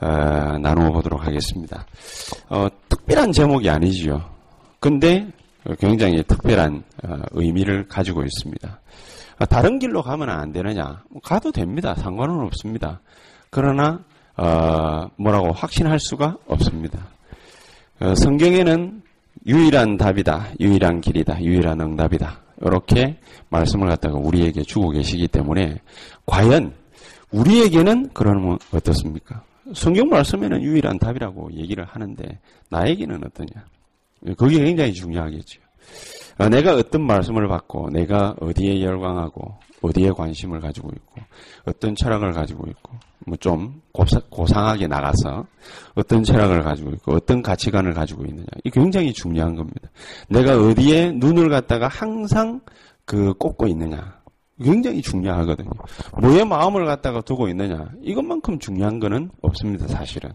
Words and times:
어, 0.00 0.58
나누어 0.58 0.90
보도록 0.92 1.26
하겠습니다. 1.26 1.86
어, 2.48 2.68
특별한 2.88 3.32
제목이 3.32 3.68
아니지요. 3.70 4.22
근데 4.80 5.26
굉장히 5.78 6.22
특별한 6.22 6.82
어, 7.04 7.16
의미를 7.32 7.88
가지고 7.88 8.22
있습니다. 8.22 8.80
아, 9.38 9.44
다른 9.46 9.78
길로 9.78 10.02
가면 10.02 10.28
안 10.30 10.52
되느냐? 10.52 11.02
뭐 11.10 11.20
가도 11.22 11.50
됩니다. 11.52 11.94
상관은 11.94 12.40
없습니다. 12.40 13.00
그러나 13.50 14.00
어, 14.36 15.08
뭐라고 15.16 15.52
확신할 15.52 15.98
수가 15.98 16.36
없습니다. 16.46 17.06
어, 18.00 18.14
성경에는 18.14 19.02
유일한 19.46 19.96
답이다, 19.96 20.48
유일한 20.60 21.00
길이다, 21.00 21.42
유일한 21.42 21.80
응답이다. 21.80 22.40
이렇게 22.62 23.18
말씀을 23.48 23.88
갖다가 23.88 24.16
우리에게 24.18 24.62
주고 24.62 24.90
계시기 24.90 25.28
때문에 25.28 25.80
과연 26.24 26.74
우리에게는 27.30 28.10
그러면 28.12 28.58
어떻습니까? 28.72 29.42
성경 29.74 30.08
말씀에는 30.08 30.62
유일한 30.62 30.98
답이라고 30.98 31.52
얘기를 31.54 31.84
하는데 31.84 32.38
나에게는 32.70 33.22
어떠냐? 33.24 33.66
그게 34.36 34.58
굉장히 34.58 34.92
중요하겠죠. 34.92 35.60
어, 36.38 36.48
내가 36.48 36.74
어떤 36.74 37.02
말씀을 37.02 37.48
받고 37.48 37.90
내가 37.90 38.36
어디에 38.40 38.82
열광하고 38.82 39.56
어디에 39.82 40.10
관심을 40.10 40.60
가지고 40.60 40.90
있고 40.94 41.20
어떤 41.66 41.94
철학을 41.94 42.32
가지고 42.32 42.66
있고 42.68 42.92
뭐 43.26 43.36
좀 43.40 43.80
고상하게 44.30 44.86
나가서 44.86 45.46
어떤 45.94 46.22
철학을 46.22 46.62
가지고 46.62 46.90
있고 46.90 47.14
어떤 47.14 47.42
가치관을 47.42 47.92
가지고 47.94 48.24
있느냐 48.26 48.46
이 48.64 48.70
굉장히 48.70 49.12
중요한 49.12 49.54
겁니다. 49.54 49.88
내가 50.28 50.58
어디에 50.58 51.12
눈을 51.12 51.48
갖다가 51.48 51.88
항상 51.88 52.60
그 53.04 53.34
꽂고 53.34 53.66
있느냐 53.68 54.20
굉장히 54.62 55.02
중요하거든요. 55.02 55.70
뭐에 56.20 56.44
마음을 56.44 56.86
갖다가 56.86 57.20
두고 57.20 57.48
있느냐 57.48 57.90
이것만큼 58.02 58.58
중요한 58.58 58.98
거는 58.98 59.30
없습니다 59.42 59.86
사실은. 59.88 60.30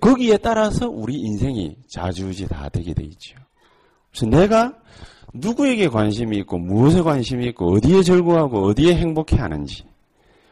거기에 0.00 0.36
따라서 0.38 0.88
우리 0.88 1.16
인생이 1.20 1.76
자주지 1.88 2.46
다 2.48 2.68
되게 2.68 2.94
돼 2.94 3.02
있죠. 3.04 3.36
그래서 4.10 4.26
내가 4.26 4.74
누구에게 5.32 5.88
관심이 5.88 6.36
있고 6.38 6.58
무엇에 6.58 7.02
관심이 7.02 7.46
있고 7.48 7.74
어디에 7.74 8.02
즐거워하고 8.02 8.66
어디에 8.66 8.94
행복해 8.94 9.36
하는지 9.36 9.84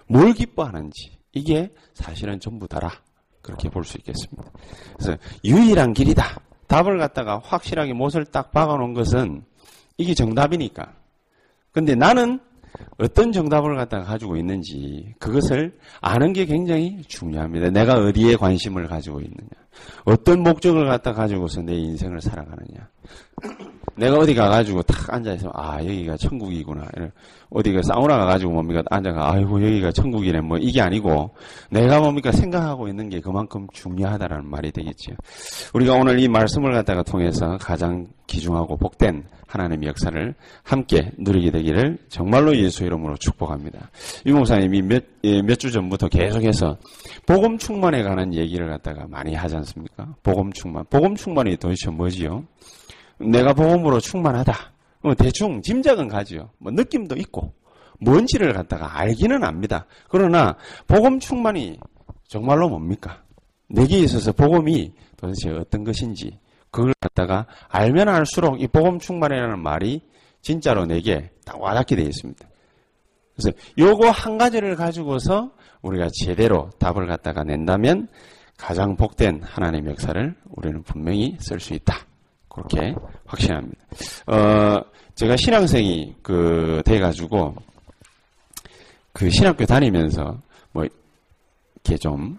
뭘 0.09 0.33
기뻐하는지 0.33 1.13
이게 1.33 1.71
사실은 1.95 2.41
전부 2.41 2.67
다라 2.67 2.91
그렇게 3.43 3.69
볼 3.69 3.85
수 3.85 3.97
있겠습니다. 3.99 4.51
그래서 4.99 5.19
유일한 5.45 5.93
길이다. 5.93 6.41
답을 6.67 6.99
갖다가 6.99 7.41
확실하게 7.45 7.93
못을 7.93 8.25
딱 8.25 8.51
박아놓은 8.51 8.95
것은 8.95 9.45
이게 9.99 10.15
정답이니까. 10.15 10.93
근데 11.71 11.95
나는 11.95 12.41
어떤 12.99 13.33
정답을 13.33 13.77
갖다가 13.77 14.05
가지고 14.05 14.37
있는지 14.37 15.15
그것을 15.19 15.77
아는 16.01 16.33
게 16.33 16.45
굉장히 16.47 17.03
중요합니다. 17.03 17.71
내가 17.71 17.95
어디에 17.95 18.37
관심을 18.37 18.87
가지고 18.87 19.21
있느냐. 19.21 19.49
어떤 20.05 20.43
목적을 20.43 20.87
갖다 20.87 21.13
가지고서 21.13 21.63
내 21.63 21.75
인생을 21.75 22.21
살아가느냐. 22.21 22.89
내가 23.97 24.19
어디 24.19 24.35
가가지고 24.35 24.83
탁 24.83 25.13
앉아있으면, 25.13 25.53
아, 25.55 25.79
여기가 25.81 26.17
천국이구나. 26.17 26.89
어디가 27.51 27.83
사우나 27.83 28.17
가가지고 28.19 28.53
뭡니까? 28.53 28.83
앉아가, 28.91 29.33
아이고, 29.33 29.63
여기가 29.63 29.93
천국이네. 29.93 30.41
뭐, 30.41 30.57
이게 30.59 30.81
아니고, 30.81 31.31
내가 31.71 32.01
뭡니까? 32.01 32.33
생각하고 32.33 32.89
있는 32.89 33.09
게 33.09 33.21
그만큼 33.21 33.67
중요하다라는 33.73 34.49
말이 34.49 34.73
되겠죠. 34.73 35.13
우리가 35.75 35.95
오늘 35.95 36.19
이 36.19 36.29
말씀을 36.29 36.73
갖다가 36.73 37.03
통해서 37.03 37.59
가장 37.59 38.07
기중하고 38.27 38.77
복된 38.77 39.25
하나님의 39.53 39.89
역사를 39.89 40.35
함께 40.63 41.11
누리게 41.19 41.51
되기를 41.51 41.99
정말로 42.09 42.57
예수 42.57 42.85
이름으로 42.85 43.17
축복합니다. 43.17 43.91
유 44.25 44.35
목사님이 44.35 44.83
몇, 44.83 45.05
예, 45.25 45.43
몇주 45.43 45.71
전부터 45.71 46.09
계속해서 46.09 46.79
복음 47.27 47.59
충만에 47.59 48.03
관한 48.03 48.33
얘기를 48.35 48.67
갖다가 48.69 49.07
많이 49.09 49.35
하지 49.35 49.57
않습니까? 49.57 50.15
복음 50.23 50.53
충만. 50.53 50.85
복음 50.89 51.15
충만이 51.15 51.57
도대체 51.59 51.91
뭐지요? 51.91 52.45
내가 53.31 53.53
복음으로 53.53 54.01
충만하다. 54.01 54.55
뭐 55.03 55.15
대충 55.15 55.61
짐작은 55.63 56.09
가지요. 56.09 56.51
뭐 56.59 56.73
느낌도 56.73 57.17
있고 57.17 57.53
뭔지를 58.01 58.53
갖다가 58.53 58.99
알기는 58.99 59.45
압니다. 59.45 59.87
그러나 60.09 60.57
복음 60.87 61.19
충만이 61.19 61.79
정말로 62.27 62.69
뭡니까? 62.69 63.23
내게 63.69 63.99
있어서 63.99 64.33
복음이 64.33 64.93
도대체 65.17 65.51
어떤 65.51 65.85
것인지 65.85 66.39
그걸 66.71 66.95
갖다가 67.01 67.47
알면 67.69 68.09
알수록 68.09 68.61
이 68.61 68.67
복음 68.67 68.99
충만이라는 68.99 69.59
말이 69.61 70.03
진짜로 70.41 70.87
내게 70.87 71.31
딱 71.45 71.61
와닿게 71.61 71.97
되어 71.97 72.07
있습니다. 72.07 72.49
그래서 73.35 73.57
요거 73.79 74.11
한 74.11 74.39
가지를 74.39 74.77
가지고서 74.77 75.53
우리가 75.83 76.09
제대로 76.13 76.71
답을 76.79 77.07
갖다가 77.07 77.45
낸다면 77.45 78.09
가장 78.59 78.97
복된 78.97 79.43
하나님의 79.43 79.93
역사를 79.93 80.35
우리는 80.51 80.83
분명히 80.83 81.37
쓸 81.41 81.59
수 81.59 81.75
있다. 81.75 82.07
그렇게 82.53 82.95
확신합니다. 83.27 83.79
어, 84.27 84.81
제가 85.15 85.37
신앙생이 85.37 86.17
그 86.23 86.83
돼가지고 86.85 87.55
그 89.13 89.31
신학교 89.31 89.65
다니면서 89.65 90.39
뭐 90.73 90.85
이렇게 90.85 91.97
좀 91.99 92.39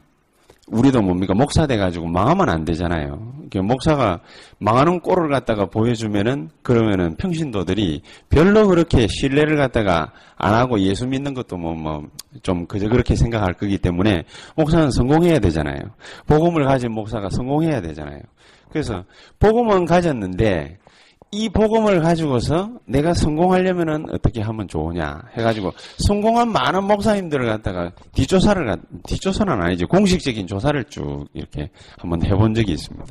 우리도 0.67 1.01
뭡니까 1.01 1.33
목사 1.33 1.67
돼가지고 1.67 2.07
망하면 2.07 2.49
안 2.49 2.63
되잖아요. 2.63 3.33
목사가 3.63 4.21
망하는 4.59 4.99
꼴을 5.01 5.29
갖다가 5.29 5.65
보여주면은 5.65 6.49
그러면은 6.63 7.15
평신도들이 7.17 8.01
별로 8.29 8.67
그렇게 8.67 9.05
신뢰를 9.07 9.57
갖다가 9.57 10.13
안 10.37 10.53
하고 10.53 10.79
예수 10.79 11.05
믿는 11.05 11.33
것도 11.33 11.57
뭐 11.57 11.73
뭐 11.73 12.03
좀 12.41 12.65
그저 12.65 12.87
그렇게 12.89 13.15
생각할 13.15 13.53
거기 13.53 13.77
때문에 13.77 14.23
목사는 14.55 14.89
성공해야 14.89 15.39
되잖아요. 15.39 15.79
복음을 16.25 16.65
가진 16.65 16.91
목사가 16.91 17.29
성공해야 17.29 17.81
되잖아요. 17.81 18.21
그래서 18.73 19.05
복음은 19.37 19.85
가졌는데 19.85 20.79
이 21.31 21.49
복음을 21.49 22.01
가지고서 22.01 22.71
내가 22.85 23.13
성공하려면은 23.13 24.05
어떻게 24.11 24.41
하면 24.41 24.67
좋으냐 24.67 25.21
해가지고 25.35 25.71
성공한 25.97 26.51
많은 26.51 26.83
목사님들을 26.83 27.45
갖다가 27.47 27.91
뒷조사를 28.13 28.75
뒷조사는 29.07 29.61
아니지 29.61 29.85
공식적인 29.85 30.47
조사를 30.47 30.83
쭉 30.85 31.25
이렇게 31.33 31.69
한번 31.97 32.23
해본 32.23 32.55
적이 32.55 32.73
있습니다. 32.73 33.05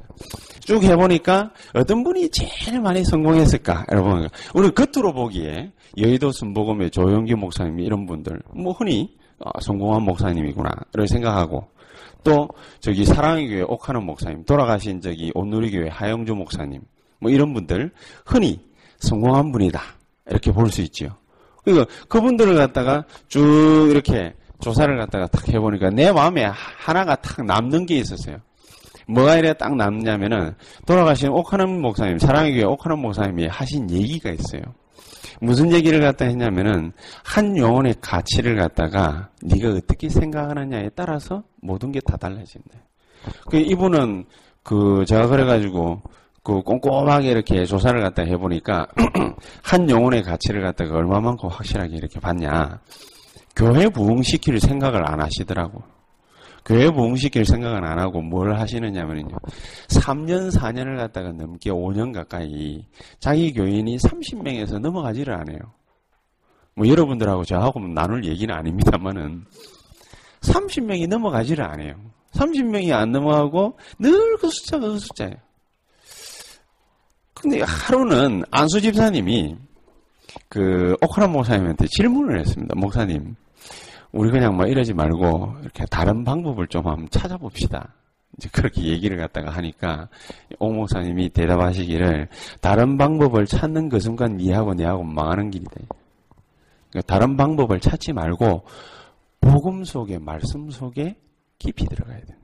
쭉 0.60 0.82
해보니까 0.82 1.52
어떤 1.74 2.02
분이 2.04 2.30
제일 2.30 2.80
많이 2.80 3.04
성공했을까 3.04 3.86
여러분 3.90 4.28
우리 4.54 4.70
겉으로 4.70 5.12
보기에 5.12 5.72
여의도 5.96 6.32
순복음의 6.32 6.90
조영기 6.90 7.34
목사님 7.34 7.80
이런 7.80 8.06
분들 8.06 8.40
뭐 8.54 8.72
흔히 8.72 9.16
아, 9.44 9.50
성공한 9.60 10.02
목사님이구나 10.02 10.70
이렇게 10.94 11.08
생각하고 11.08 11.66
또 12.24 12.48
저기 12.80 13.04
사랑의 13.04 13.48
교회 13.48 13.62
옥하는 13.62 14.04
목사님, 14.04 14.44
돌아가신 14.44 15.00
저기 15.00 15.30
온누리 15.34 15.70
교회 15.70 15.88
하영주 15.88 16.34
목사님, 16.34 16.80
뭐 17.20 17.30
이런 17.30 17.52
분들 17.54 17.90
흔히 18.26 18.60
성공한 18.98 19.52
분이다 19.52 19.80
이렇게 20.30 20.52
볼 20.52 20.68
수 20.70 20.80
있죠. 20.82 21.16
그러니까 21.64 21.86
그분들을 22.08 22.56
갖다가 22.56 23.04
쭉 23.28 23.88
이렇게 23.90 24.34
조사를 24.60 24.96
갖다가 24.98 25.26
탁 25.26 25.48
해보니까 25.48 25.90
내 25.90 26.12
마음에 26.12 26.44
하나가 26.44 27.16
탁 27.16 27.44
남는 27.44 27.86
게 27.86 27.96
있었어요. 27.98 28.38
뭐가 29.08 29.36
이래 29.36 29.52
딱 29.54 29.74
남냐면은 29.76 30.54
돌아가신 30.86 31.28
옥하는 31.30 31.80
목사님, 31.80 32.18
사랑의 32.18 32.54
교회 32.54 32.64
옥하는 32.64 32.98
목사님이 33.00 33.46
하신 33.48 33.90
얘기가 33.90 34.30
있어요. 34.30 34.62
무슨 35.42 35.72
얘기를 35.72 36.00
갖다 36.00 36.24
했냐면은 36.24 36.92
한 37.24 37.56
영혼의 37.56 37.96
가치를 38.00 38.56
갖다가 38.56 39.30
네가 39.42 39.70
어떻게 39.70 40.08
생각하느냐에 40.08 40.90
따라서 40.94 41.42
모든 41.60 41.90
게 41.90 42.00
다 42.06 42.16
달라진다. 42.16 42.78
그 43.50 43.56
이분은 43.56 44.24
그 44.62 45.04
제가 45.06 45.26
그래가지고 45.26 46.00
그 46.44 46.62
꼼꼼하게 46.62 47.30
이렇게 47.30 47.64
조사를 47.64 48.00
갖다 48.00 48.22
해보니까 48.22 48.86
한 49.62 49.90
영혼의 49.90 50.22
가치를 50.22 50.62
갖다가 50.62 50.96
얼마만큼 50.96 51.48
확실하게 51.48 51.96
이렇게 51.96 52.20
봤냐. 52.20 52.80
교회 53.56 53.88
부흥시킬 53.88 54.60
생각을 54.60 55.08
안 55.08 55.20
하시더라고. 55.20 55.82
교회 56.64 56.90
부흥시킬 56.90 57.44
생각은 57.44 57.84
안 57.84 57.98
하고 57.98 58.20
뭘 58.22 58.54
하시느냐면요. 58.58 59.36
3년, 59.88 60.50
4년을 60.56 60.96
갖다가 60.96 61.32
넘게 61.32 61.70
5년 61.70 62.12
가까이 62.12 62.86
자기 63.18 63.52
교인이 63.52 63.96
30명에서 63.96 64.78
넘어가지를 64.78 65.34
않아요. 65.34 65.58
뭐 66.74 66.88
여러분들하고 66.88 67.44
저하고 67.44 67.80
나눌 67.80 68.24
얘기는 68.24 68.54
아닙니다만은 68.54 69.44
30명이 70.40 71.08
넘어가지를 71.08 71.64
않아요. 71.64 71.94
30명이 72.32 72.92
안 72.92 73.12
넘어가고 73.12 73.76
늘 73.98 74.36
그 74.42 74.48
숫자가 74.48 74.88
그 74.88 74.98
숫자예요. 74.98 75.36
근데 77.32 77.62
하루는 77.62 78.44
안수 78.50 78.80
집사님이 78.80 79.56
그 80.48 80.96
오카라 81.00 81.28
목사님한테 81.28 81.86
질문을 81.86 82.40
했습니다. 82.40 82.74
목사님, 82.76 83.36
우리 84.12 84.30
그냥 84.30 84.56
뭐 84.56 84.66
이러지 84.66 84.92
말고 84.92 85.56
이렇게 85.62 85.84
다른 85.86 86.22
방법을 86.24 86.66
좀 86.68 86.86
한번 86.86 87.08
찾아봅시다. 87.10 87.94
이제 88.36 88.48
그렇게 88.50 88.84
얘기를 88.84 89.16
갖다가 89.16 89.50
하니까 89.50 90.08
오 90.58 90.72
목사님이 90.72 91.30
대답하시기를 91.30 92.28
다른 92.60 92.96
방법을 92.96 93.46
찾는 93.46 93.88
그 93.88 94.00
순간 94.00 94.36
니하고 94.36 94.74
내하고 94.74 95.02
망하는 95.02 95.50
길이다. 95.50 95.72
그러니까 96.90 97.06
다른 97.06 97.36
방법을 97.36 97.80
찾지 97.80 98.12
말고 98.12 98.64
복음 99.40 99.84
속에 99.84 100.18
말씀 100.18 100.70
속에 100.70 101.16
깊이 101.58 101.86
들어가야 101.86 102.20
돼. 102.20 102.36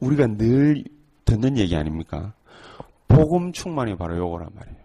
우리가 0.00 0.26
늘 0.26 0.84
듣는 1.24 1.56
얘기 1.58 1.76
아닙니까? 1.76 2.34
복음 3.08 3.52
충만이 3.52 3.96
바로 3.96 4.16
요거란 4.16 4.50
말이에요. 4.52 4.82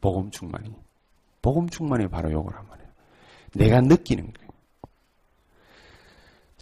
복음 0.00 0.30
충만이. 0.30 0.70
복음 1.42 1.68
충만이 1.68 2.08
바로 2.08 2.30
요거란 2.32 2.66
말이에요. 2.68 2.75
내가 3.56 3.80
느끼는 3.80 4.24
거예요. 4.24 4.46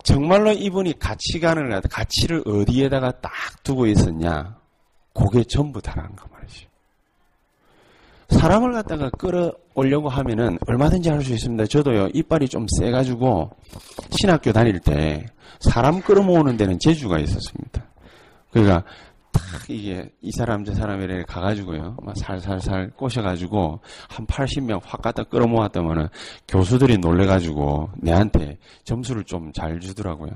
정말로 0.03 0.53
이분이 0.53 0.99
가치관을, 0.99 1.81
가치를 1.91 2.43
어디에다가 2.47 3.21
딱 3.21 3.33
두고 3.63 3.87
있었냐? 3.87 4.59
그게 5.15 5.45
전부 5.45 5.81
다라는 5.81 6.15
거 6.15 6.27
말이죠. 6.31 6.69
사람을 8.29 8.73
갖다가 8.73 9.11
끌어오려고 9.11 10.09
하면은 10.09 10.59
얼마든지 10.67 11.09
할 11.09 11.23
수 11.23 11.33
있습니다. 11.33 11.67
저도요, 11.67 12.09
이빨이 12.13 12.49
좀 12.49 12.67
세가지고 12.79 13.51
신학교 14.11 14.53
다닐 14.53 14.79
때 14.81 15.27
사람 15.61 16.01
끌어모으는 16.03 16.57
데는 16.57 16.79
재주가 16.79 17.19
있었습니다. 17.19 17.85
그러니까 18.51 18.85
딱 19.35 19.69
이게 19.69 20.11
이 20.23 20.31
사람 20.33 20.65
저 20.65 20.75
사람 20.75 21.01
이렇게 21.03 21.23
가가지고요. 21.25 21.97
막 22.03 22.17
살살살 22.17 22.93
꼬셔가지고 22.97 23.81
한 24.09 24.27
80명 24.27 24.81
확 24.85 25.03
갖다 25.03 25.25
끌어모았다면은 25.25 26.09
교수들이 26.49 26.99
놀래가지고 26.99 27.91
내한테 27.99 28.59
점수를 28.85 29.25
좀 29.25 29.53
잘 29.55 29.79
주더라고요. 29.81 30.31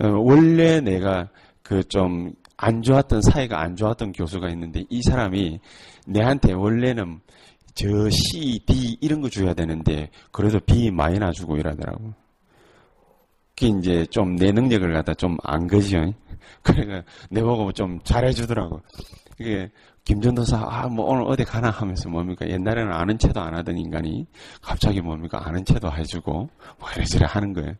어, 0.00 0.08
원래 0.18 0.80
내가 0.80 1.28
그좀 1.62 2.32
안 2.56 2.82
좋았던 2.82 3.22
사이가 3.22 3.60
안 3.60 3.76
좋았던 3.76 4.12
교수가 4.12 4.48
있는데 4.50 4.84
이 4.90 5.02
사람이 5.02 5.60
내한테 6.06 6.52
원래는 6.52 7.20
저 7.74 7.86
C, 8.10 8.58
D 8.66 8.98
이런 9.00 9.20
거 9.20 9.28
줘야 9.28 9.54
되는데 9.54 10.10
그래도 10.32 10.58
B 10.60 10.90
많이나 10.90 11.30
주고 11.30 11.56
이러더라고. 11.56 12.12
그게 13.58 13.68
이제 13.68 14.06
좀 14.06 14.36
내 14.36 14.52
능력을 14.52 14.92
갖다 14.92 15.14
좀 15.14 15.36
안 15.42 15.66
거지요. 15.66 16.12
그러니까 16.62 17.02
내보고 17.30 17.72
좀 17.72 17.98
잘해주더라고. 18.04 18.80
이게 19.40 19.70
김전도사 20.04 20.56
아 20.68 20.88
뭐 20.88 21.06
오늘 21.06 21.24
어디 21.24 21.44
가나 21.44 21.70
하면서 21.70 22.08
뭡니까 22.08 22.48
옛날에는 22.48 22.92
아는 22.92 23.18
체도 23.18 23.40
안 23.40 23.54
하던 23.54 23.76
인간이 23.76 24.26
갑자기 24.62 25.00
뭡니까 25.00 25.42
아는 25.44 25.64
체도 25.64 25.92
해주고 25.92 26.32
뭐 26.78 26.90
이래저래 26.96 27.26
하는 27.28 27.52
거예요. 27.52 27.74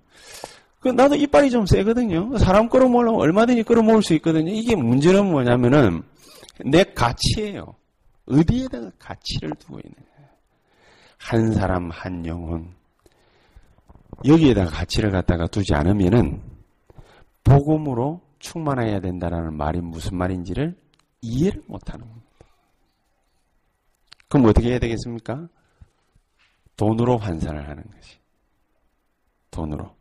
그 0.80 0.88
나도 0.88 1.14
이빨이 1.16 1.50
좀 1.50 1.64
세거든요. 1.66 2.36
사람 2.38 2.68
끌어모으려면 2.68 3.20
얼마든지 3.20 3.62
끌어모을 3.62 4.02
수 4.02 4.14
있거든요. 4.14 4.50
이게 4.52 4.74
문제는 4.76 5.30
뭐냐면은 5.30 6.02
내 6.64 6.82
가치예요. 6.84 7.74
어디에다가 8.26 8.90
가치를 8.98 9.50
두고 9.58 9.78
있느냐. 9.78 10.28
한 11.18 11.52
사람 11.52 11.90
한 11.90 12.24
영혼 12.26 12.74
여기에다가 14.26 14.70
가치를 14.70 15.10
갖다가 15.10 15.46
두지 15.46 15.74
않으면은 15.74 16.42
복음으로 17.44 18.20
충만해야 18.38 19.00
된다라는 19.00 19.56
말이 19.56 19.80
무슨 19.80 20.16
말인지를 20.16 20.76
이해를 21.20 21.62
못하는 21.66 22.06
겁니다. 22.06 22.28
그럼 24.28 24.46
어떻게 24.46 24.70
해야 24.70 24.78
되겠습니까? 24.78 25.48
돈으로 26.76 27.18
환산을 27.18 27.68
하는 27.68 27.82
것이. 27.82 28.18
돈으로. 29.50 29.96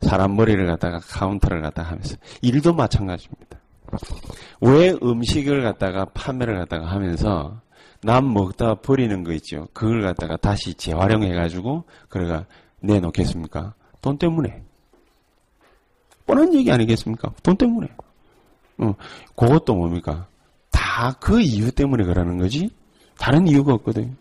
사람 0.00 0.34
머리를 0.36 0.66
갖다가 0.66 0.98
카운터를 0.98 1.60
갖다가 1.60 1.90
하면서 1.90 2.16
일도 2.40 2.72
마찬가지입니다. 2.72 3.60
왜 4.62 4.94
음식을 5.02 5.62
갖다가 5.62 6.06
판매를 6.06 6.58
갖다가 6.58 6.86
하면서 6.86 7.60
남 8.02 8.32
먹다가 8.32 8.76
버리는 8.76 9.22
거 9.24 9.32
있죠. 9.32 9.66
그걸 9.74 10.00
갖다가 10.00 10.36
다시 10.36 10.72
재활용해 10.74 11.34
가지고 11.34 11.84
그래가 12.08 12.46
내놓겠습니까? 12.80 13.74
돈 14.00 14.18
때문에. 14.18 14.62
뻔한 16.26 16.54
얘기 16.54 16.70
아니겠습니까? 16.70 17.32
돈 17.42 17.56
때문에. 17.56 17.88
어, 18.78 18.94
그것도 19.36 19.74
뭡니까? 19.74 20.26
다 20.70 21.18
그 21.20 21.40
이유 21.40 21.70
때문에 21.72 22.04
그러는 22.04 22.38
거지? 22.38 22.70
다른 23.18 23.46
이유가 23.48 23.72
없거든요. 23.74 24.14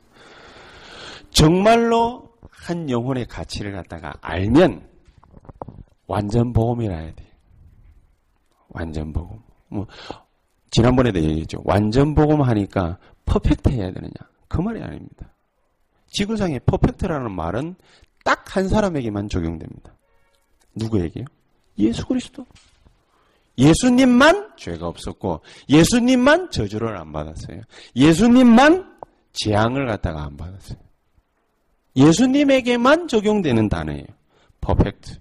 정말로 1.31 2.29
한 2.49 2.89
영혼의 2.89 3.25
가치를 3.27 3.71
갖다가 3.73 4.13
알면 4.21 4.87
완전 6.07 6.53
보험이라 6.53 6.95
해야 6.97 7.13
돼. 7.13 7.25
완전 8.69 9.11
보험. 9.13 9.41
뭐, 9.67 9.85
지난번에도 10.71 11.19
얘기했죠. 11.21 11.61
완전 11.65 12.15
보험 12.15 12.41
하니까 12.41 12.97
perfect 13.25 13.69
해야 13.69 13.91
되느냐. 13.91 14.11
그 14.47 14.61
말이 14.61 14.81
아닙니다. 14.81 15.33
지구상에 16.07 16.59
perfect라는 16.59 17.31
말은 17.31 17.75
딱 18.29 18.55
한 18.55 18.67
사람에게만 18.67 19.27
적용됩니다. 19.29 19.91
누구에게요? 20.75 21.25
예수 21.79 22.05
그리스도. 22.05 22.45
예수님만 23.57 24.51
죄가 24.55 24.87
없었고 24.87 25.41
예수님만 25.67 26.51
저주를 26.51 26.95
안 26.95 27.11
받았어요. 27.11 27.61
예수님만 27.95 28.97
재앙을 29.33 29.87
갖다가 29.87 30.23
안 30.25 30.37
받았어요. 30.37 30.77
예수님에게만 31.95 33.07
적용되는 33.07 33.67
단어예요. 33.67 34.05
perfect. 34.61 35.17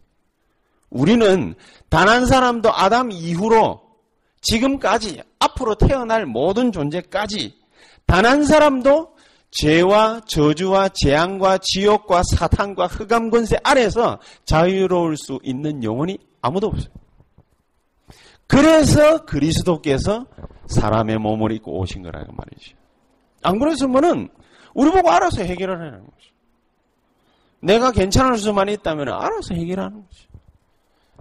우리는 0.90 1.54
단 1.88 2.08
한 2.08 2.26
사람도 2.26 2.70
아담 2.74 3.10
이후로 3.10 3.80
지금까지 4.42 5.22
앞으로 5.38 5.74
태어날 5.76 6.26
모든 6.26 6.72
존재까지 6.72 7.58
단 8.06 8.26
한 8.26 8.44
사람도 8.44 9.16
죄와 9.50 10.20
저주와 10.26 10.90
재앙과 10.90 11.58
지옥과 11.58 12.22
사탄과 12.34 12.86
흑암 12.86 13.30
권세 13.30 13.56
아래서 13.64 14.18
자유로울 14.44 15.16
수 15.16 15.38
있는 15.42 15.82
영혼이 15.82 16.18
아무도 16.42 16.68
없어요. 16.68 16.92
그래서 18.46 19.24
그리스도께서 19.24 20.26
사람의 20.66 21.18
몸을 21.18 21.52
입고 21.52 21.78
오신 21.80 22.02
거라는 22.02 22.28
말이죠. 22.34 22.76
안 23.42 23.58
그랬으면은 23.58 24.28
우리 24.74 24.90
보고 24.90 25.10
알아서 25.10 25.42
해결하라는 25.42 26.00
거죠. 26.00 26.30
내가 27.60 27.90
괜찮을 27.90 28.38
수만 28.38 28.68
있다면 28.68 29.08
알아서 29.08 29.54
해결하는 29.54 30.04
거죠. 30.04 30.28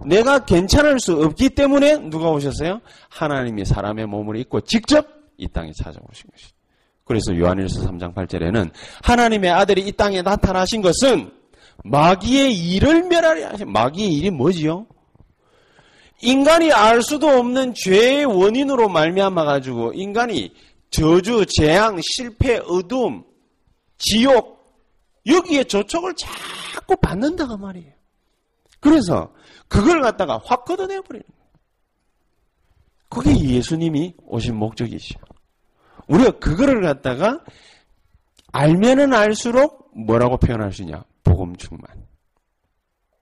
내가 0.06 0.44
괜찮을 0.44 1.00
수 1.00 1.20
없기 1.20 1.50
때문에 1.50 1.98
누가 2.08 2.30
오셨어요? 2.30 2.80
하나님이 3.08 3.64
사람의 3.64 4.06
몸을 4.06 4.36
입고 4.36 4.60
직접 4.60 5.06
이 5.36 5.48
땅에 5.48 5.72
찾아오신 5.72 6.30
것이죠. 6.30 6.57
그래서 7.08 7.36
요한일서 7.36 7.80
3장 7.88 8.14
8절에는 8.14 8.70
하나님의 9.02 9.50
아들이 9.50 9.80
이 9.86 9.92
땅에 9.92 10.20
나타나신 10.20 10.82
것은 10.82 11.32
마귀의 11.84 12.54
일을 12.54 13.04
멸하려 13.04 13.48
하신 13.48 13.72
마귀의 13.72 14.12
일이 14.12 14.30
뭐지요? 14.30 14.86
인간이 16.20 16.70
알 16.72 17.02
수도 17.02 17.28
없는 17.28 17.74
죄의 17.74 18.26
원인으로 18.26 18.88
말미암아 18.88 19.44
가지고 19.44 19.92
인간이 19.94 20.52
저주, 20.90 21.46
재앙, 21.46 21.98
실패, 22.02 22.58
어둠, 22.58 23.24
지옥 23.96 24.58
여기에 25.26 25.64
저촉을 25.64 26.14
자꾸 26.14 26.96
받는다가 26.96 27.56
말이에요. 27.56 27.92
그래서 28.80 29.32
그걸 29.68 30.00
갖다가 30.00 30.40
확 30.44 30.64
걷어내 30.64 31.00
버리는 31.00 31.24
거예요. 31.26 31.38
그게 33.08 33.54
예수님이 33.54 34.14
오신 34.26 34.56
목적이죠. 34.56 35.18
우리가 36.08 36.32
그거를 36.38 36.80
갖다가 36.82 37.40
알면은 38.52 39.12
알수록 39.14 39.90
뭐라고 39.94 40.36
표현할 40.38 40.72
수 40.72 40.82
있냐? 40.82 41.04
복음 41.22 41.54
충만. 41.56 41.84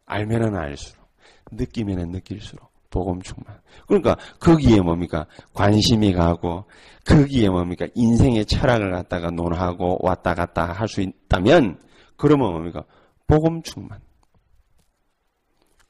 알면은 0.07 0.57
알수록, 0.57 1.05
느끼면은 1.51 2.11
느낄수록 2.13 2.71
복음 2.91 3.21
충만. 3.23 3.61
그러니까 3.89 4.17
거기에 4.39 4.81
뭡니까? 4.81 5.27
관심이 5.53 6.13
가고 6.13 6.65
거기에 7.05 7.49
뭡니까? 7.49 7.87
인생의 7.95 8.47
철학을 8.47 8.93
갖다가 8.93 9.31
논하고 9.31 9.99
왔다 10.01 10.35
갔다 10.35 10.73
할 10.73 10.87
수 10.89 11.01
있다면 11.01 11.81
그러면 12.17 12.53
뭡니까? 12.53 12.85
복음 13.27 13.63
충만. 13.63 14.01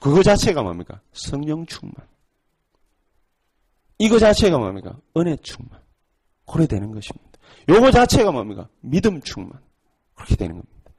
그거 0.00 0.22
자체가 0.22 0.62
뭡니까? 0.62 1.00
성령 1.12 1.66
충만. 1.66 1.94
이거 3.98 4.18
자체가 4.18 4.58
뭡니까? 4.58 4.96
은혜 5.16 5.36
충만. 5.36 5.80
그래 6.46 6.66
되는 6.66 6.92
것입니다. 6.92 7.26
요거 7.68 7.90
자체가 7.90 8.30
뭡니까? 8.30 8.68
믿음 8.80 9.20
충만. 9.22 9.60
그렇게 10.14 10.36
되는 10.36 10.54
겁니다. 10.54 10.92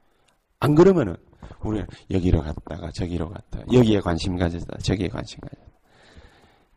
안 0.60 0.74
그러면은 0.74 1.16
우리는 1.60 1.86
여기로 2.10 2.42
갔다가 2.42 2.90
저기로 2.92 3.30
갔다가 3.30 3.64
여기에 3.72 4.00
관심 4.00 4.36
가졌다 4.36 4.78
저기에 4.78 5.08
관심 5.08 5.40
가졌다. 5.40 5.62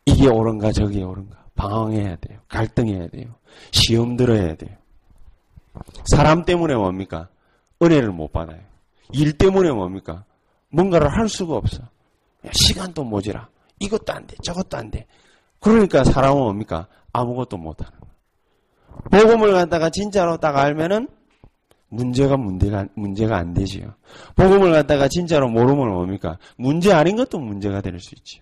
이게 0.05 0.27
옳은가 0.27 0.71
저기에 0.71 1.03
옳은가 1.03 1.45
방황해야 1.55 2.15
돼요. 2.17 2.39
갈등해야 2.47 3.07
돼요. 3.09 3.35
시험 3.71 4.17
들어야 4.17 4.55
돼요. 4.55 4.75
사람 6.05 6.45
때문에 6.45 6.75
뭡니까? 6.75 7.29
은혜를 7.81 8.11
못 8.11 8.31
받아요. 8.31 8.61
일 9.13 9.37
때문에 9.37 9.71
뭡니까? 9.71 10.23
뭔가를 10.69 11.09
할 11.09 11.27
수가 11.27 11.55
없어. 11.55 11.83
시간도 12.51 13.03
모자라. 13.03 13.49
이것도 13.79 14.13
안 14.13 14.25
돼. 14.25 14.35
저것도 14.43 14.77
안 14.77 14.89
돼. 14.89 15.05
그러니까 15.59 16.03
사람은 16.03 16.41
뭡니까? 16.41 16.87
아무것도 17.13 17.57
못하는. 17.57 17.91
복음을 19.10 19.53
갖다가 19.53 19.89
진짜로 19.89 20.38
딱 20.38 20.55
알면은 20.58 21.08
문제가 21.89 22.38
문제가 22.38 22.86
문제가 22.96 23.38
안 23.38 23.53
되지요. 23.53 23.93
복음을 24.36 24.72
갖다가 24.72 25.08
진짜로 25.08 25.50
모르면 25.50 25.89
뭡니까? 25.89 26.38
문제 26.58 26.93
아닌 26.93 27.17
것도 27.17 27.39
문제가 27.39 27.81
될 27.81 28.00
수 28.00 28.15
있죠. 28.15 28.41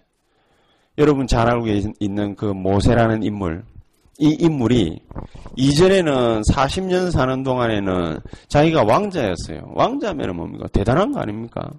여러분 0.98 1.28
잘 1.28 1.50
알고 1.50 1.66
있는 2.00 2.36
그 2.36 2.46
모세라는 2.46 3.24
인물, 3.24 3.64
이 4.20 4.36
인물이 4.40 5.00
이전에는 5.56 6.42
40년 6.42 7.10
사는 7.12 7.42
동안에는 7.42 8.20
자기가 8.50 8.84
왕자였어요. 8.84 9.72
왕자면 9.74 10.36
뭡니까? 10.36 10.68
대단한 10.74 11.14
거 11.14 11.22
아닙니까? 11.22 11.72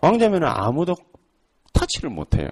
왕자면 0.00 0.44
아무도 0.44 0.96
터치를 1.72 2.10
못해요. 2.10 2.48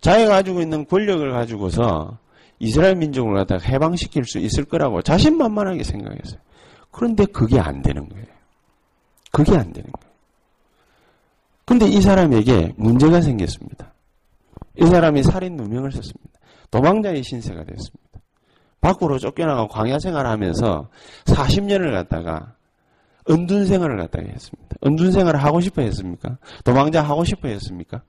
자기가 0.00 0.30
가지고 0.30 0.62
있는 0.62 0.86
권력을 0.86 1.30
가지고서 1.32 2.16
이스라엘 2.60 2.94
민족을 2.94 3.34
갖다가 3.34 3.64
해방시킬 3.64 4.24
수 4.24 4.38
있을 4.38 4.64
거라고 4.64 5.02
자신만만하게 5.02 5.82
생각했어요. 5.82 6.40
그런데 6.92 7.24
그게 7.24 7.58
안 7.58 7.82
되는 7.82 8.08
거예요. 8.08 8.26
그게 9.32 9.56
안 9.56 9.72
되는 9.72 9.90
거예요. 9.90 10.10
근데 11.64 11.86
이 11.86 12.00
사람에게 12.00 12.74
문제가 12.76 13.20
생겼습니다. 13.20 13.94
이 14.76 14.86
사람이 14.86 15.22
살인 15.22 15.56
누명을 15.56 15.90
썼습니다. 15.92 16.40
도망자의 16.70 17.22
신세가 17.22 17.64
됐습니다. 17.64 18.20
밖으로 18.80 19.18
쫓겨나가 19.18 19.66
광야 19.66 19.98
생활을 19.98 20.30
하면서 20.30 20.88
40년을 21.24 21.92
갖다가 21.92 22.54
은둔 23.30 23.66
생활을 23.66 23.96
갖다가 23.96 24.26
했습니다. 24.26 24.76
은둔 24.84 25.12
생활을 25.12 25.42
하고 25.42 25.60
싶어 25.60 25.82
했습니까? 25.82 26.38
도망자 26.64 27.02
하고 27.02 27.24
싶어 27.24 27.48
했습니까? 27.48 28.02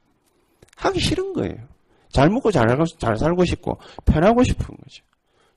하기 0.77 1.00
싫은 1.00 1.34
거예요. 1.34 1.71
잘 2.12 2.30
먹고 2.30 2.51
잘, 2.51 2.68
잘 2.98 3.18
살고 3.18 3.46
싶고 3.46 3.77
편하고 4.06 4.44
싶은 4.44 4.65
거죠. 4.65 5.03